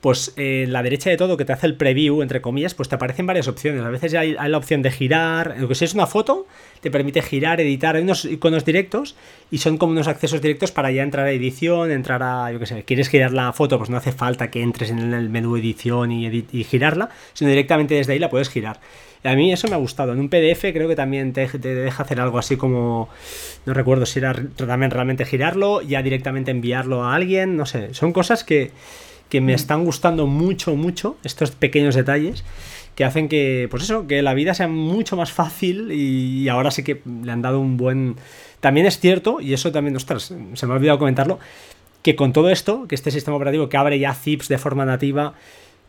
[0.00, 2.88] pues eh, en la derecha de todo que te hace el preview, entre comillas, pues
[2.88, 3.82] te aparecen varias opciones.
[3.82, 6.46] A veces ya hay, la opción de girar, lo que si es una foto,
[6.80, 9.16] te permite girar, editar, hay unos iconos directos
[9.50, 12.66] y son como unos accesos directos para ya entrar a edición, entrar a, yo qué
[12.66, 16.12] sé, quieres girar la foto, pues no hace falta que entres en el menú edición
[16.12, 18.80] y, y girarla, sino directamente desde ahí la puedes girar.
[19.26, 20.12] A mí eso me ha gustado.
[20.12, 23.08] En un PDF creo que también te, te, deja hacer algo así como,
[23.64, 28.12] no recuerdo si era también realmente girarlo, ya directamente enviarlo a alguien, no sé, son
[28.12, 28.72] cosas que
[29.28, 32.44] que me están gustando mucho, mucho, estos pequeños detalles
[32.94, 36.82] que hacen que, pues eso, que la vida sea mucho más fácil y ahora sí
[36.82, 38.16] que le han dado un buen...
[38.60, 41.38] También es cierto, y eso también, ostras, se me ha olvidado comentarlo,
[42.02, 45.34] que con todo esto, que este sistema operativo que abre ya zips de forma nativa,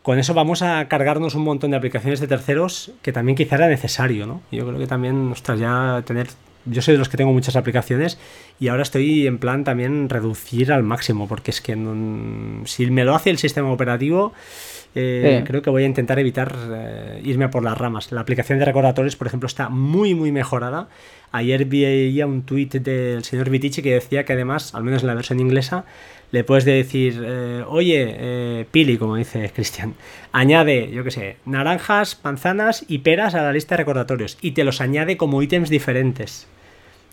[0.08, 3.68] con eso vamos a cargarnos un montón de aplicaciones de terceros que también quizá era
[3.68, 4.40] necesario, ¿no?
[4.50, 6.28] Yo creo que también, ostras, ya tener
[6.64, 8.18] yo soy de los que tengo muchas aplicaciones
[8.58, 11.76] y ahora estoy en plan también reducir al máximo, porque es que
[12.64, 14.32] si me lo hace el sistema operativo,
[14.94, 18.10] eh, creo que voy a intentar evitar eh, irme a por las ramas.
[18.10, 20.88] La aplicación de recordatorios, por ejemplo, está muy, muy mejorada.
[21.32, 25.14] Ayer vi un tuit del señor Vitici que decía que además, al menos en la
[25.14, 25.84] versión inglesa,
[26.30, 29.94] le puedes decir, eh, oye, Pili, como dice Cristian,
[30.32, 34.64] añade, yo qué sé, naranjas, manzanas y peras a la lista de recordatorios y te
[34.64, 36.46] los añade como ítems diferentes.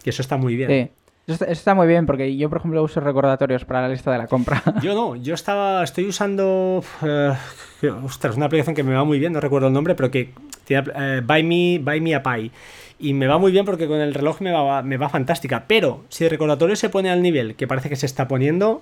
[0.03, 0.70] Que eso está muy bien.
[0.70, 0.91] Sí.
[1.28, 4.28] Eso está, muy bien porque yo, por ejemplo, uso recordatorios para la lista de la
[4.28, 4.61] compra.
[4.84, 9.34] Yo no, yo estaba, estoy usando, uh, ostras, una aplicación que me va muy bien,
[9.34, 10.30] no recuerdo el nombre, pero que
[10.66, 12.51] tiene uh, Buy, Me, Buy Me a Pie.
[12.97, 15.65] Y me va muy bien porque con el reloj me va, me va fantástica.
[15.67, 18.81] Pero si el recordatorio se pone al nivel que parece que se está poniendo,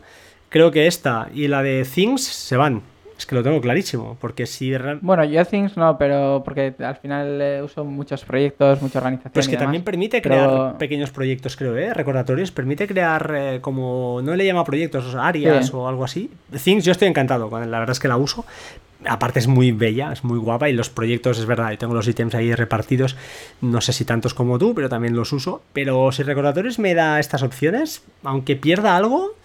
[0.49, 2.83] creo que esta y la de Things se van.
[3.17, 4.73] Es que lo tengo clarísimo, porque si...
[5.01, 9.31] Bueno, yo Things no, pero porque al final eh, uso muchos proyectos, mucha organización.
[9.33, 11.93] Pues que también permite crear pequeños proyectos, creo, ¿eh?
[11.93, 14.19] Recordatorios, permite crear eh, como...
[14.23, 16.31] No le llama proyectos, áreas o algo así.
[16.63, 18.45] Things yo estoy encantado con la verdad es que la uso.
[19.07, 22.07] Aparte es muy bella, es muy guapa y los proyectos, es verdad, yo tengo los
[22.07, 23.15] ítems ahí repartidos,
[23.61, 25.61] no sé si tantos como tú, pero también los uso.
[25.73, 29.35] Pero si recordatorios me da estas opciones, aunque pierda algo,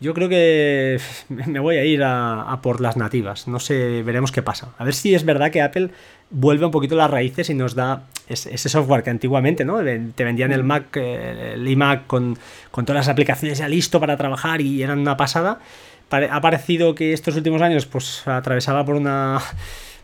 [0.00, 3.48] yo creo que me voy a ir a, por las nativas.
[3.48, 4.74] No sé, veremos qué pasa.
[4.78, 5.90] A ver si es verdad que Apple
[6.30, 9.78] vuelve un poquito las raíces y nos da ese software que antiguamente ¿no?
[9.78, 12.36] te vendían el Mac, el iMac con,
[12.72, 15.60] con todas las aplicaciones ya listo para trabajar y eran una pasada.
[16.10, 19.40] Ha parecido que estos últimos años pues atravesaba por una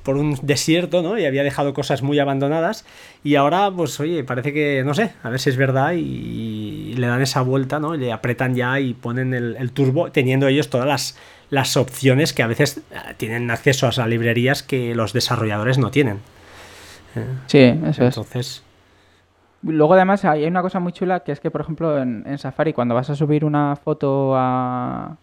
[0.03, 1.18] por un desierto, ¿no?
[1.18, 2.84] Y había dejado cosas muy abandonadas.
[3.22, 7.07] Y ahora, pues, oye, parece que, no sé, a ver si es verdad y, le
[7.07, 7.94] dan esa vuelta, ¿no?
[7.94, 11.18] le apretan ya y ponen el, turbo, teniendo ellos todas las,
[11.50, 15.90] las opciones que a veces eh, tienen acceso a esas librerías que los desarrolladores no
[15.90, 16.18] tienen.
[17.16, 18.16] Eh, sí, eso es.
[18.16, 18.62] Entonces.
[19.62, 22.94] Luego, además, hay una cosa muy chula que es que, por ejemplo, en, Safari, cuando
[22.94, 25.16] vas a subir una foto a,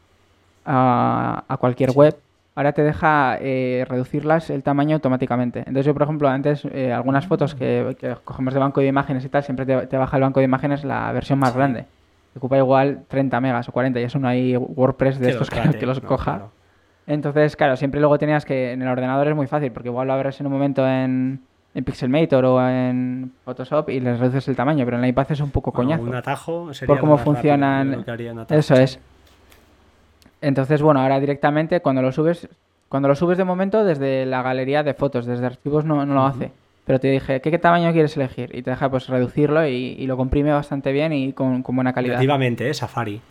[0.70, 2.16] a, cualquier web,
[2.56, 5.60] ahora te deja eh, reducirlas el tamaño automáticamente.
[5.60, 9.30] Entonces yo, por ejemplo, antes eh, algunas fotos que, cogemos de banco de imágenes y
[9.30, 11.86] tal, siempre te, baja el banco de imágenes la versión más grande.
[12.38, 16.00] Ocupa igual 30 megas o 40, y eso no hay WordPress de estos que, los
[16.00, 16.50] coja.
[17.08, 20.14] Entonces, claro, siempre luego tenías que, en el ordenador es muy fácil, porque igual lo
[20.14, 21.42] abres en un momento en,
[21.74, 25.40] en Pixelmator o en Photoshop y les reduces el tamaño, pero en la iPad es
[25.40, 26.04] un poco coñazo.
[26.04, 28.06] un atajo sería por cómo funcionan.
[28.50, 29.00] eso es.
[30.42, 32.48] Entonces, bueno, ahora directamente cuando lo subes,
[32.88, 36.26] cuando lo subes de momento desde la galería de fotos, desde archivos no, no lo
[36.26, 36.52] hace.
[36.90, 38.50] Pero te dije, ¿qué, tamaño quieres elegir?
[38.52, 42.16] Y te deja pues reducirlo y, lo comprime bastante bien y con, buena calidad.
[42.16, 42.74] Efectivamente, ¿eh?
[42.74, 43.22] Safari.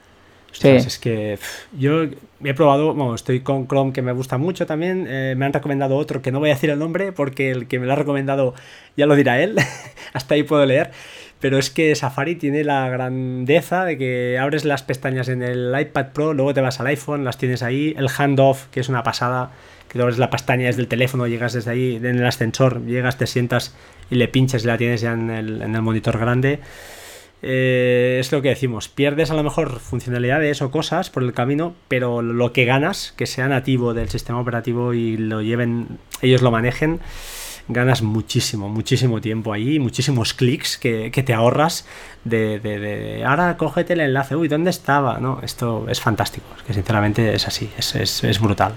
[0.53, 0.69] sí.
[0.69, 1.41] Es que
[1.77, 2.05] yo
[2.45, 5.07] he probado, bueno, estoy con Chrome que me gusta mucho también.
[5.09, 7.81] Eh, me han recomendado otro que no voy a decir el nombre porque el que
[7.81, 8.55] me lo ha recomendado
[8.97, 9.57] ya lo dirá él.
[10.13, 10.93] Hasta ahí puedo leer
[11.41, 16.07] pero es que Safari tiene la grandeza de que abres las pestañas en el iPad
[16.13, 19.53] Pro, luego te vas al iPhone, las tienes ahí, el handoff, que es una pasada,
[19.89, 23.27] que abres la pestaña desde el teléfono, llegas desde ahí, en el ascensor, llegas, te
[23.27, 23.75] sientas
[24.11, 26.61] y le pinches y la tienes ya en el, monitor grande.
[27.41, 31.75] Eh, es lo que decimos, pierdes a lo mejor funcionalidades o cosas por el camino,
[31.87, 36.51] pero lo que ganas, que sea nativo del sistema operativo y lo lleven, ellos lo
[36.51, 36.99] manejen,
[37.69, 41.87] ganas muchísimo, muchísimo tiempo ahí, muchísimos clics que, te ahorras
[42.25, 45.19] de, de, ahora cógete el enlace, uy, ¿dónde estaba?
[45.19, 47.95] No, esto es fantástico, es que sinceramente es así, es,
[48.25, 48.75] es, brutal.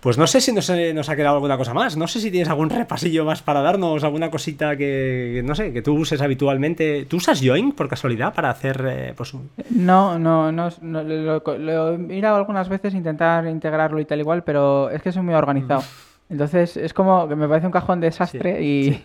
[0.00, 1.96] Pues no sé si nos, nos, ha quedado alguna cosa más.
[1.96, 5.82] No sé si tienes algún repasillo más para darnos, alguna cosita que, no sé, que
[5.82, 7.06] tú uses habitualmente.
[7.06, 9.34] ¿Tú usas Join por casualidad para hacer eh, pues
[9.70, 15.02] No, no, no, lo, he mirado algunas veces intentar integrarlo y tal igual, pero es
[15.02, 15.82] que soy muy organizado.
[16.28, 19.04] Entonces es como que me parece un cajón de desastre y,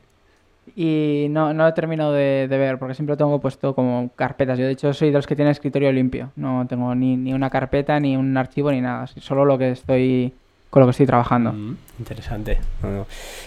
[0.76, 4.58] y no, no lo termino de, de, ver porque siempre lo tengo puesto como carpetas.
[4.58, 6.32] Yo de hecho soy de los que tiene escritorio limpio.
[6.36, 9.08] No tengo ni, ni una carpeta, ni un archivo, ni nada.
[9.08, 10.34] Solo lo que estoy
[10.72, 11.52] con lo que estoy trabajando.
[11.52, 12.58] Mm, interesante.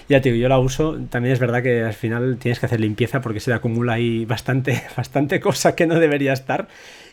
[0.09, 0.99] Ya, tío, yo la uso.
[1.09, 4.27] También es verdad que al final tienes que hacer limpieza porque se te acumula ahí
[4.27, 6.69] bastante, bastante cosa que no debería estar.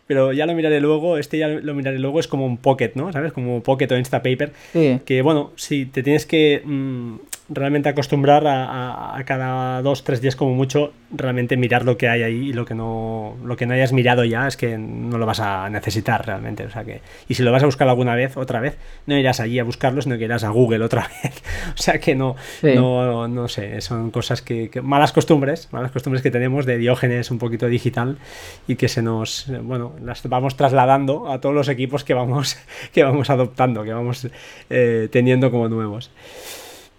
[0.08, 1.18] Pero ya lo miraré luego.
[1.18, 2.20] Este ya lo miraré luego.
[2.20, 3.12] Es como un pocket, ¿no?
[3.12, 3.32] ¿Sabes?
[3.32, 4.52] Como pocket o Instapaper.
[4.74, 5.00] Sí.
[5.06, 6.62] Que bueno, si te tienes que.
[6.66, 7.16] Mmm,
[7.54, 12.24] realmente acostumbrar a, a, cada dos, tres días como mucho, realmente mirar lo que hay
[12.24, 15.26] ahí y lo que no lo que no hayas mirado ya es que no lo
[15.26, 16.66] vas a necesitar realmente.
[16.66, 19.40] O sea que, y si lo vas a buscar alguna vez, otra vez, no irás
[19.40, 21.42] allí a buscarlo, sino que irás a Google otra vez.
[21.74, 22.74] o sea que no, sí.
[22.74, 27.32] no, no sé, son cosas que, que, malas costumbres, malas costumbres que tenemos de diógenes
[27.32, 28.18] un poquito digital
[28.68, 32.58] y que se nos, bueno, las vamos trasladando a todos los equipos que vamos,
[32.94, 34.28] que vamos adoptando, que vamos
[34.70, 36.12] eh, teniendo como nuevos.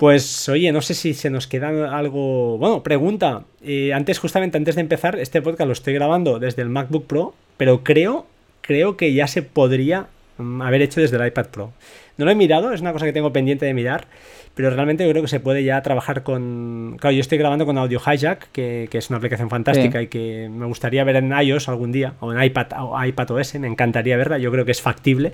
[0.02, 2.58] Pues oye, no sé si se nos queda algo.
[2.58, 3.44] Bueno, pregunta.
[3.62, 7.34] Eh, antes, justamente antes de empezar, este podcast lo estoy grabando desde el MacBook Pro,
[7.56, 8.26] pero creo,
[8.62, 10.08] creo que ya se podría
[10.40, 11.72] um, haber hecho desde el iPad Pro.
[12.16, 14.08] No lo he mirado, es una cosa que tengo pendiente de mirar,
[14.54, 16.96] pero realmente yo creo que se puede ya trabajar con...
[17.00, 20.04] Claro, yo estoy grabando con Audio Hijack, que, que es una aplicación fantástica sí.
[20.04, 23.54] y que me gustaría ver en iOS algún día, o en iPad o iPad OS,
[23.54, 25.32] me encantaría verla, yo creo que es factible,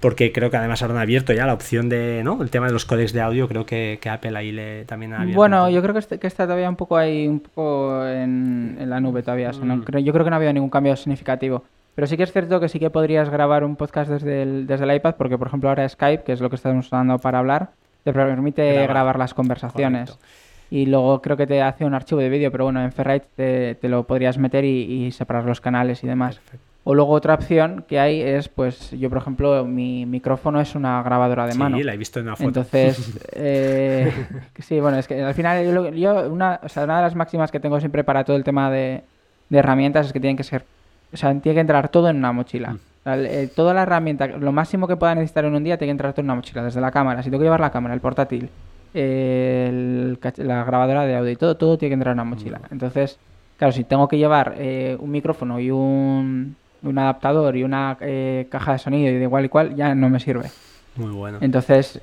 [0.00, 2.42] porque creo que además habrán abierto ya la opción de, ¿no?
[2.42, 5.18] El tema de los códecs de audio, creo que, que Apple ahí le, también ha
[5.18, 5.36] abierto.
[5.36, 8.90] Bueno, yo creo que, este, que, está todavía un poco ahí, un poco en, en
[8.90, 10.96] la nube todavía, o sea, no, creo, yo creo que no ha habido ningún cambio
[10.96, 11.62] significativo.
[11.94, 14.84] Pero sí que es cierto que sí que podrías grabar un podcast desde el, desde
[14.84, 17.70] el iPad, porque por ejemplo ahora Skype, que es lo que estamos usando para hablar,
[18.06, 20.10] te permite grabar, grabar las conversaciones.
[20.10, 20.26] Correcto.
[20.70, 23.74] Y luego creo que te hace un archivo de vídeo, pero bueno, en Ferrite te,
[23.74, 26.36] te lo podrías meter y, y, separar los canales y demás.
[26.36, 26.66] Perfecto.
[26.84, 31.02] O luego otra opción que hay es, pues yo por ejemplo, mi micrófono es una
[31.02, 31.76] grabadora de sí, mano.
[31.76, 32.46] Sí, la he visto en una foto.
[32.46, 34.12] Entonces, eh,
[34.60, 37.50] sí, bueno, es que al final yo, yo, una, o sea, una de las máximas
[37.50, 39.02] que tengo siempre para todo el tema de,
[39.48, 40.64] de herramientas es que tienen que ser
[41.12, 42.72] o sea, tiene que entrar todo en una mochila.
[42.72, 42.78] Mm.
[43.06, 46.14] Eh, toda la herramienta, lo máximo que pueda necesitar en un día, tiene que entrar
[46.16, 46.64] en una mochila.
[46.64, 48.48] Desde la cámara, si tengo que llevar la cámara, el portátil,
[48.94, 52.58] el, la grabadora de audio y todo, todo tiene que entrar en una mochila.
[52.58, 52.72] Mm.
[52.72, 53.18] Entonces,
[53.58, 58.48] claro, si tengo que llevar eh, un micrófono y un, un adaptador y una eh,
[58.50, 60.50] caja de sonido y de igual y cual, ya no me sirve.
[60.96, 61.38] Muy bueno.
[61.40, 62.00] Entonces,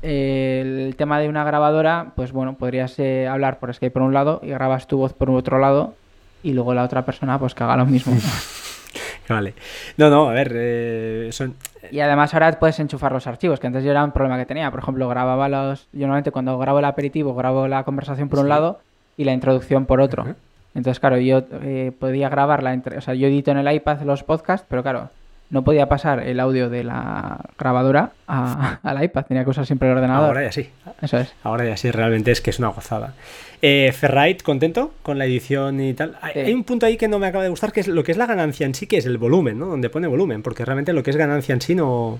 [0.00, 2.98] el tema de una grabadora, pues bueno, podrías
[3.28, 5.94] hablar por Skype por un lado y grabas tu voz por otro lado
[6.42, 8.16] y luego la otra persona pues que haga lo mismo.
[9.28, 9.54] vale.
[9.96, 11.54] No, no, a ver, eh, son...
[11.90, 14.70] Y además ahora puedes enchufar los archivos, que antes yo era un problema que tenía.
[14.70, 15.86] Por ejemplo, grababa los...
[15.92, 18.42] Yo normalmente cuando grabo el aperitivo grabo la conversación por sí.
[18.42, 18.80] un lado
[19.16, 20.24] y la introducción por otro.
[20.24, 20.34] Uh -huh.
[20.74, 22.80] Entonces, claro, yo eh, podía grabar la...
[22.96, 25.10] O sea, yo edito en el iPad los podcasts, pero claro,
[25.50, 29.88] no podía pasar el audio de la grabadora a, al iPad, tenía que usar siempre
[29.88, 30.26] el ordenador.
[30.26, 30.68] Ahora ya sí.
[31.00, 31.32] Eso es.
[31.42, 33.14] Ahora ya sí, realmente es que es una gozada.
[33.62, 36.18] Eh, Ferrite, ¿contento con la edición y tal?
[36.32, 36.40] Sí.
[36.40, 38.18] Hay un punto ahí que no me acaba de gustar, que es lo que es
[38.18, 39.66] la ganancia en sí, que es el volumen, ¿no?
[39.66, 42.18] Donde pone volumen, porque realmente lo que es ganancia en sí no,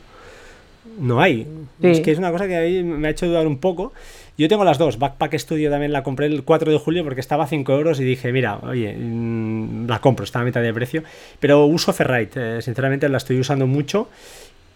[0.98, 1.46] no hay.
[1.80, 1.88] Sí.
[1.88, 3.92] Es que es una cosa que a mí me ha hecho dudar un poco.
[4.38, 4.98] Yo tengo las dos.
[4.98, 8.04] Backpack Studio también la compré el 4 de julio porque estaba a 5 euros y
[8.04, 11.02] dije, mira, oye, mmm, la compro, está a mitad de precio.
[11.40, 14.08] Pero uso Ferrite, eh, sinceramente la estoy usando mucho.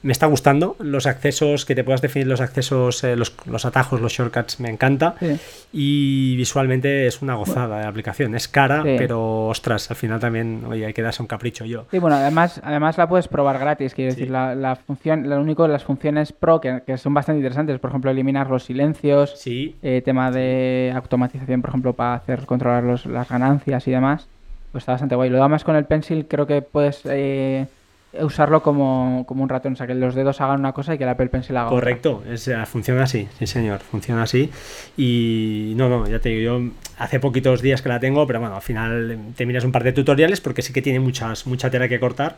[0.03, 4.01] Me está gustando los accesos, que te puedas definir los accesos, eh, los, los, atajos,
[4.01, 5.15] los shortcuts, me encanta.
[5.21, 5.39] Sí.
[5.73, 8.35] Y visualmente es una gozada de aplicación.
[8.35, 8.95] Es cara, sí.
[8.97, 11.85] pero ostras, al final también, oye, hay que darse un capricho yo.
[11.91, 15.69] Sí, bueno, además, además la puedes probar gratis, quiero decir, la, la, función, lo único,
[15.69, 19.77] las funciones pro que, que, son bastante interesantes, por ejemplo, eliminar los silencios, sí.
[19.83, 24.27] eh, tema de automatización, por ejemplo, para hacer controlar los, las ganancias y demás,
[24.73, 25.29] pues está bastante guay.
[25.29, 27.03] Lo demás con el pencil creo que puedes...
[27.05, 27.67] Eh,
[28.13, 31.05] usarlo como, como, un ratón, o sea, que los dedos hagan una cosa y que
[31.05, 32.33] el Apple Pencil haga Correcto, otra.
[32.35, 34.51] Es, funciona así, sí señor, funciona así.
[34.97, 38.57] Y no, no, ya te digo, yo hace poquitos días que la tengo, pero bueno,
[38.57, 41.89] al final te miras un par de tutoriales porque sí que tiene muchas, mucha tela
[41.89, 42.37] que cortar.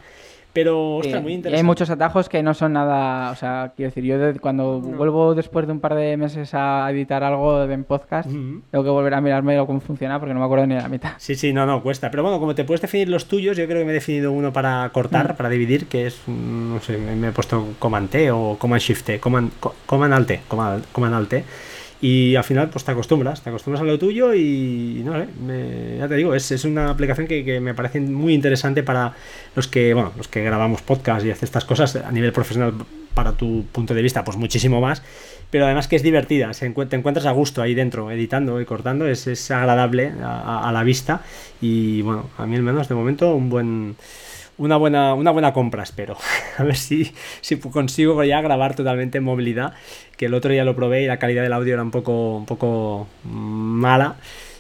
[0.53, 1.57] Pero, ostras, sí, muy interesante.
[1.57, 3.30] Y hay muchos atajos que no son nada.
[3.30, 4.96] O sea, quiero decir, yo de, cuando no.
[4.96, 8.61] vuelvo después de un par de meses a editar algo en podcast, uh -huh.
[8.70, 11.12] tengo que volver a mirarme cómo funciona porque no me acuerdo ni de la mitad.
[11.16, 12.11] Sí, sí, no, no, cuesta.
[12.11, 14.53] Pero bueno, como te puedes definir los tuyos, yo creo que me he definido uno
[14.53, 15.36] para cortar, uh -huh.
[15.36, 19.20] para dividir, que es, no sé, me he puesto Command T o Command Shift T,
[19.20, 19.53] Command,
[19.86, 21.44] Command Alt Command, Command Alt T
[22.03, 25.98] y al final pues te acostumbras, te acostumbras a lo tuyo y no sé, me,
[25.98, 29.14] ya te digo, es, es una aplicación que, que, me parece muy interesante para
[29.55, 32.74] los que, bueno, los que grabamos podcast y haces estas cosas a nivel profesional
[33.14, 35.00] para tu punto de vista, pues muchísimo más,
[35.50, 38.64] pero además que es divertida, se encu te encuentras a gusto ahí dentro, editando y
[38.64, 41.22] cortando, es, es agradable a, a la vista
[41.61, 43.96] y bueno, a mí al menos de momento un buen
[44.62, 46.16] una buena, una buena compra, espero.
[46.58, 49.74] A ver si, si consigo ya grabar totalmente en movilidad,
[50.16, 52.46] que el otro día lo probé y la calidad del audio era un poco, un
[52.46, 54.16] poco mala.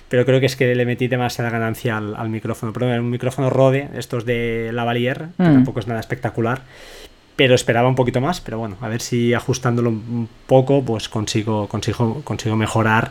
[0.08, 2.72] pero creo que es que le metí demasiada ganancia al, micrófono.
[2.72, 5.54] Pero un micrófono Rode, estos de Lavalier, que mm.
[5.54, 6.62] tampoco es nada espectacular
[7.36, 11.66] pero esperaba un poquito más, pero bueno, a ver si ajustándolo un poco, pues consigo,
[11.66, 13.10] consigo, consigo mejorar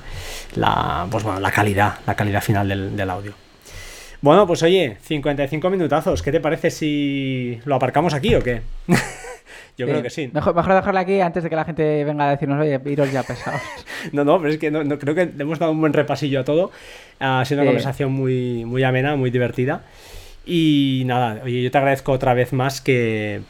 [0.55, 3.33] la, pues bueno, la calidad, la calidad final del, audio.
[4.21, 8.61] Bueno, pues oye, 55 minutazos, ¿qué te parece si lo aparcamos aquí o qué?
[9.77, 10.29] Yo creo que sí.
[10.31, 13.23] Mejor, mejor dejarlo aquí antes de que la gente venga a decirnos, oye, iros ya
[13.23, 13.61] pesados.
[14.11, 16.43] no, no, pero es que no, creo que le hemos dado un buen repasillo a
[16.43, 16.71] todo.
[17.19, 19.83] Ha sido una conversación muy, muy amena, muy divertida.
[20.45, 23.41] Y nada, oye, yo te agradezco otra vez más que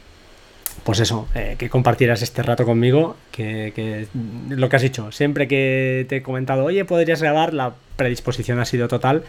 [0.84, 4.08] pues eso, eh, que compartieras este rato conmigo, que,
[4.48, 8.64] lo que has dicho, siempre que te he comentado, oye, podrías grabar, la predisposición ha
[8.64, 9.22] sido total.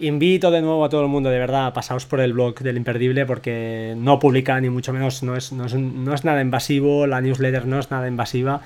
[0.00, 3.26] Invito de nuevo a todo el mundo, de verdad, pasaos por el blog del Imperdible
[3.26, 7.80] porque no publica ni mucho menos, no es, no es, nada invasivo, la newsletter no
[7.80, 8.60] es nada invasiva.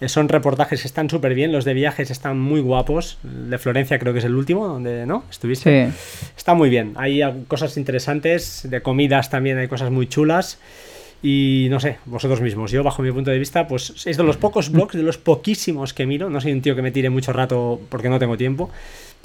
[0.00, 3.18] Eh, son reportajes que están súper bien, los de viajes están muy guapos.
[3.24, 5.90] de Florencia creo que es el último, donde no estuviste.
[6.36, 10.60] Está muy bien, hay cosas interesantes, de comidas también hay cosas muy chulas.
[11.22, 12.70] Y no sé, vosotros mismos.
[12.70, 15.94] Yo, bajo mi punto de vista, pues es de los pocos blogs, de los poquísimos
[15.94, 16.30] que miro.
[16.30, 18.70] No soy un tío que me tire mucho rato porque no tengo tiempo.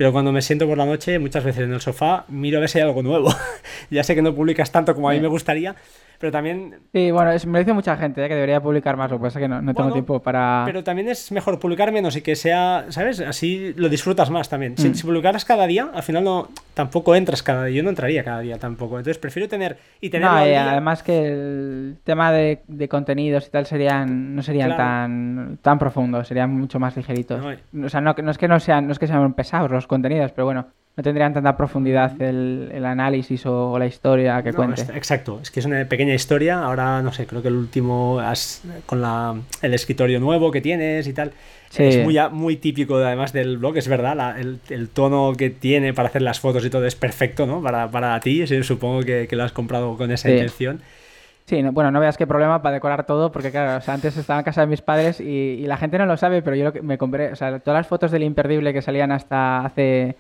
[0.02, 2.70] Pero cuando me siento por la noche, muchas veces en el sofá, miro a ver
[2.70, 3.32] si hay algo nuevo.
[3.92, 5.76] ya sé que no publicas tanto como a mí me gustaría,
[6.22, 6.76] pero también...
[6.94, 8.28] Sí, bueno, me dice mucha gente ¿eh?
[8.30, 10.62] que debería publicar más, lo que pasa es que no, tengo tiempo para...
[10.68, 13.20] Pero también es mejor publicar menos y que sea, ¿sabes?
[13.20, 14.78] Así lo disfrutas más también.
[14.78, 14.94] Si, mm.
[15.02, 17.78] publicaras cada día, al final no tampoco entras cada día.
[17.78, 19.00] Yo no entraría cada día tampoco.
[19.00, 19.80] Entonces prefiero tener...
[20.00, 25.58] Y tener no, además que el tema de, contenidos y tal serían no serían tan,
[25.64, 27.44] tan profundos, serían mucho más ligeritos.
[27.44, 30.32] o sea, no, no, es que no sean, no es que sean pesados los contenidos,
[30.34, 30.68] pero bueno
[30.98, 34.82] no tendrían tanta profundidad el, análisis o, la historia que cuente.
[34.94, 36.64] exacto, es que es una pequeña historia.
[36.64, 38.22] Ahora, no sé, creo que el último,
[38.86, 41.32] con la, el escritorio nuevo que tienes y tal,
[41.78, 46.22] es muy, muy típico además del blog, es verdad, el, tono que tiene para hacer
[46.22, 47.62] las fotos y todo es perfecto, ¿no?
[47.62, 50.82] Para, para ti, supongo que, lo has comprado con esa intención.
[51.46, 54.62] Sí, bueno, no veas qué problema para decorar todo, porque claro, antes estaba en casa
[54.62, 57.60] de mis padres y, la gente no lo sabe, pero yo me compré, o sea,
[57.60, 60.16] todas las fotos del imperdible que salían hasta hace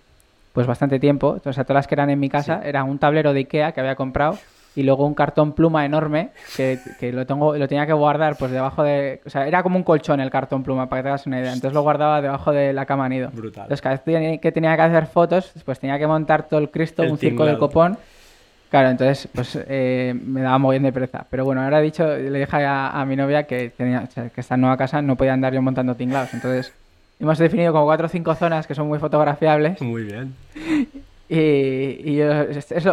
[0.54, 1.40] pues bastante tiempo.
[1.44, 3.80] O sea, todas las que eran en mi casa, era un tablero de Ikea que
[3.80, 4.38] había comprado
[4.76, 6.80] y luego un cartón pluma enorme que,
[7.12, 10.22] lo tengo lo tenía que guardar pues debajo de o sea era como un colchón
[10.22, 11.54] el cartón pluma para que te hagas una idea.
[11.54, 13.30] Entonces lo guardaba debajo de la cama nido.
[13.34, 13.64] Brutal.
[13.64, 17.04] Entonces cada vez que tenía que hacer fotos pues tenía que montar todo el cristo
[17.04, 17.98] un circo del copón.
[18.70, 21.26] Claro entonces pues eh, me daba muy bien de pereza.
[21.30, 24.78] Pero bueno ahora he dicho le dije a, mi novia que tenía que esta nueva
[24.78, 26.34] casa no podía andar yo montando tinglados.
[26.34, 26.74] Entonces
[27.22, 29.82] hemos definido como cuatro o cinco zonas que son muy fotografiables.
[29.82, 30.34] Muy bien.
[31.30, 32.42] Y, yo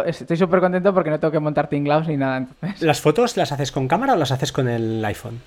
[0.05, 2.37] estoy súper contento porque no tengo que montar tinglados ni nada.
[2.37, 2.81] Entonces.
[2.81, 5.41] ¿Las fotos las haces con cámara o las haces con el iPhone?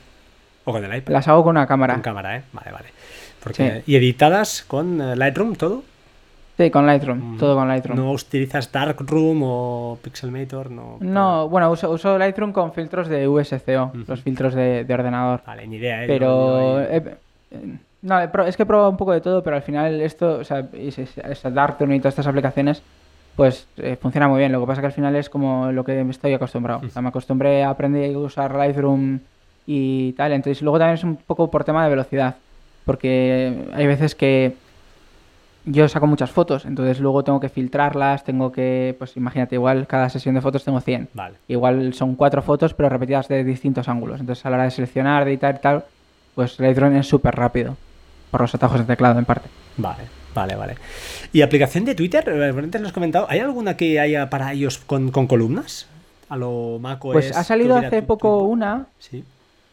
[0.64, 1.12] ¿O con el iPad?
[1.12, 1.94] Las hago con una cámara.
[1.94, 2.42] Con cámara, ¿eh?
[2.52, 2.88] Vale, vale.
[3.42, 3.82] Porque...
[3.86, 5.84] ¿Y editadas con eh, Lightroom todo?
[6.58, 7.38] Sí, con Lightroom, mm.
[7.38, 7.98] todo con Lightroom.
[7.98, 10.70] ¿No utilizas Darkroom o Pixelmator?
[10.70, 15.42] No, no bueno, uso, Lightroom con filtros de VSCO, los filtros de, ordenador.
[15.46, 16.06] Vale, ni idea, ¿eh?
[16.06, 16.78] Pero...
[17.50, 20.66] No, es que he probado un poco de todo, pero al final esto, o sea,
[20.72, 22.82] esa Darkroom y todas estas aplicaciones,
[23.36, 24.50] pues eh, funciona muy bien.
[24.50, 26.80] Lo que pasa es que al final es como lo que me estoy acostumbrado.
[26.84, 29.20] O sea, me acostumbré a aprender a usar Lightroom
[29.66, 30.32] y tal.
[30.32, 32.36] Entonces, luego también es un poco por tema de velocidad.
[32.84, 34.56] Porque hay veces que
[35.64, 40.08] yo saco muchas fotos, entonces luego tengo que filtrarlas, tengo que, pues imagínate, igual cada
[40.08, 41.10] sesión de fotos tengo 100.
[41.14, 41.36] Vale.
[41.46, 44.18] Igual son cuatro fotos, pero repetidas de distintos ángulos.
[44.18, 45.84] Entonces, a la hora de seleccionar, de editar y tal,
[46.34, 47.76] pues Lightroom es súper rápido
[48.32, 49.48] por los atajos de teclado en parte.
[49.76, 50.04] Vale,
[50.34, 50.76] vale, vale.
[51.32, 52.24] ¿Y aplicación de Twitter?
[52.26, 53.26] Eh, antes lo has comentado.
[53.28, 55.86] ¿Hay alguna que haya para ellos con, columnas?
[56.30, 59.22] A lo Mac Pues ha salido hace poco una ¿Sí?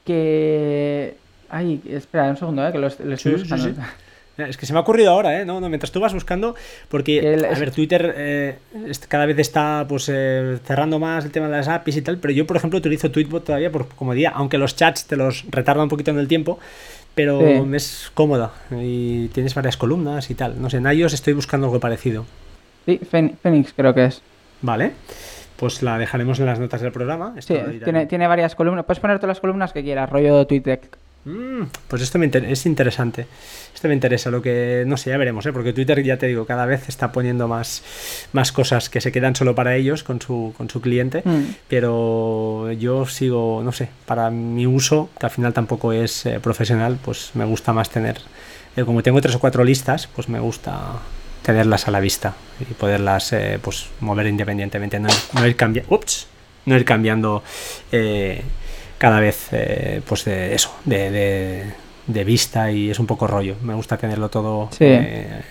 [0.06, 1.16] que...
[1.50, 3.82] Ay, espera un segundo, eh, que lo, estoy buscando.
[4.48, 5.46] Es que se me ha ocurrido ahora, ¿eh?
[5.46, 6.56] No, no, mientras tú vas buscando,
[6.88, 8.56] porque, a ver, Twitter eh,
[9.08, 12.34] cada vez está pues eh, cerrando más el tema de las APIs y tal, pero
[12.34, 15.90] yo, por ejemplo, utilizo Tweetbot todavía por comodidad, aunque los chats te los retardan un
[15.90, 16.60] poquito en el tiempo,
[17.16, 17.42] pero
[17.76, 20.62] es cómoda y tienes varias columnas y tal.
[20.62, 22.26] No sé, en iOS estoy buscando algo parecido.
[22.86, 24.22] Sí, Phoenix creo que es.
[24.62, 24.94] Vale.
[25.58, 27.36] Pues la dejaremos en las notas del programa.
[27.40, 28.86] sí, tiene, tiene, varias columnas.
[28.86, 30.98] Puedes poner todas las columnas que quieras, rollo TweetDeck.
[31.30, 33.28] Mm, pues esto me es interesante.
[33.74, 34.32] Esto me interesa.
[34.32, 35.54] Lo que no sé, ya veremos, ¿eh?
[35.54, 37.84] porque Twitter, ya te digo, cada vez está poniendo más,
[38.34, 41.22] más cosas que se quedan solo para ellos con su, con su cliente.
[41.24, 41.44] Mm.
[41.68, 46.98] Pero yo sigo, no sé, para mi uso, que al final tampoco es eh, profesional,
[47.04, 48.18] pues me gusta más tener.
[48.76, 51.00] Eh, como tengo tres o cuatro listas, pues me gusta
[51.44, 56.00] tenerlas a la vista y poderlas pues mover independientemente, no, no ir, cambiando.
[56.66, 57.44] No ir cambiando
[59.00, 61.74] cada vez, eh, pues de eso, de,
[62.06, 63.56] de, vista y es un poco rollo.
[63.64, 65.42] Me gusta tenerlo todo eh,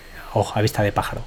[0.54, 1.22] a vista de pájaro.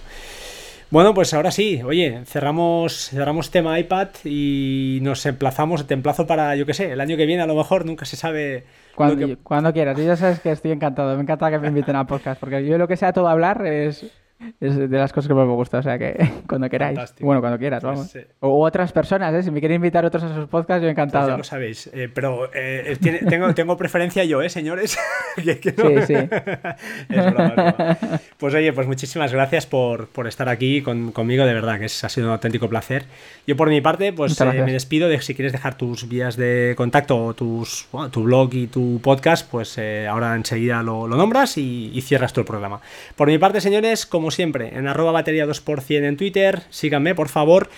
[0.92, 6.56] Bueno, pues ahora sí, oye, cerramos, cerramos tema iPad y nos emplazamos, te emplazo para,
[6.56, 8.66] yo qué sé, el año que viene a lo mejor, nunca se sabe.
[8.94, 12.06] Cuando, cuando quieras, y ya sabes que estoy encantado, me encanta que me inviten a
[12.06, 14.06] podcast, porque yo lo que sea todo hablar es
[14.60, 16.16] es de las cosas que más me gusta, o sea que
[16.48, 17.00] cuando queráis.
[17.20, 18.18] Bueno, cuando quieras, pues, vamos.
[18.40, 19.44] O otras personas, ¿eh?
[19.44, 21.26] Si me quieren invitar otros a sus podcasts, yo encantado.
[21.26, 21.90] Pues ya lo sabéis.
[21.94, 24.98] Eh, pero eh, tengo, tengo preferencia yo, ¿eh, señores?
[25.42, 25.46] Sí,
[26.08, 26.14] sí.
[27.10, 27.98] es broma,
[28.38, 32.10] Pues oye, pues muchísimas gracias por, por estar aquí conmigo, de verdad, que es, ha
[32.10, 33.06] sido un auténtico placer.
[33.48, 37.34] Yo por mi parte, pues me despido de si quieres dejar tus vías de contacto,
[37.34, 39.80] tus, tu blog y tu podcast, pues
[40.10, 42.82] ahora enseguida lo, nombras y, y cierras tu programa.
[43.16, 46.64] Por mi parte, señores, como siempre, en arroba batería 2% en Twitter.
[46.70, 47.70] Síganme, por favor.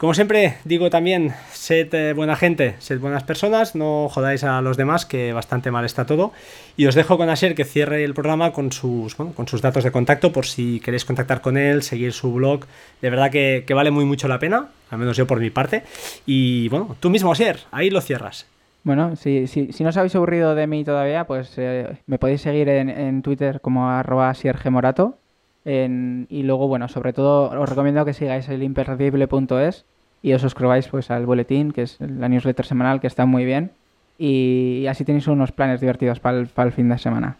[0.00, 4.78] Como siempre digo también, sed eh, buena gente, sed buenas personas, no jodáis a los
[4.78, 6.32] demás, que bastante mal está todo.
[6.78, 9.92] Y os dejo con Asher que cierre el programa con sus, con sus datos de
[9.92, 12.64] contacto por si queréis contactar con él, seguir su blog.
[13.02, 15.82] De verdad que, vale muy mucho la pena, al menos yo por mi parte.
[16.24, 18.46] Y bueno, tú mismo, Asier, ahí lo cierras.
[18.84, 22.70] Bueno, si, si, no os habéis aburrido de mí todavía, pues eh, me podéis seguir
[22.70, 24.32] en, en Twitter como arroba
[24.70, 25.18] Morato
[25.64, 29.84] y luego, bueno, sobre todo os recomiendo que sigáis el imperdible.es
[30.22, 33.72] y os suscribáis pues al boletín, que es la newsletter semanal, que está muy bien.
[34.18, 37.36] Y así tenéis unos planes divertidos para el, para el fin de semana.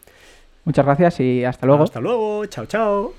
[0.64, 1.84] Muchas gracias y hasta luego.
[1.84, 3.12] Hasta luego, chao, chao.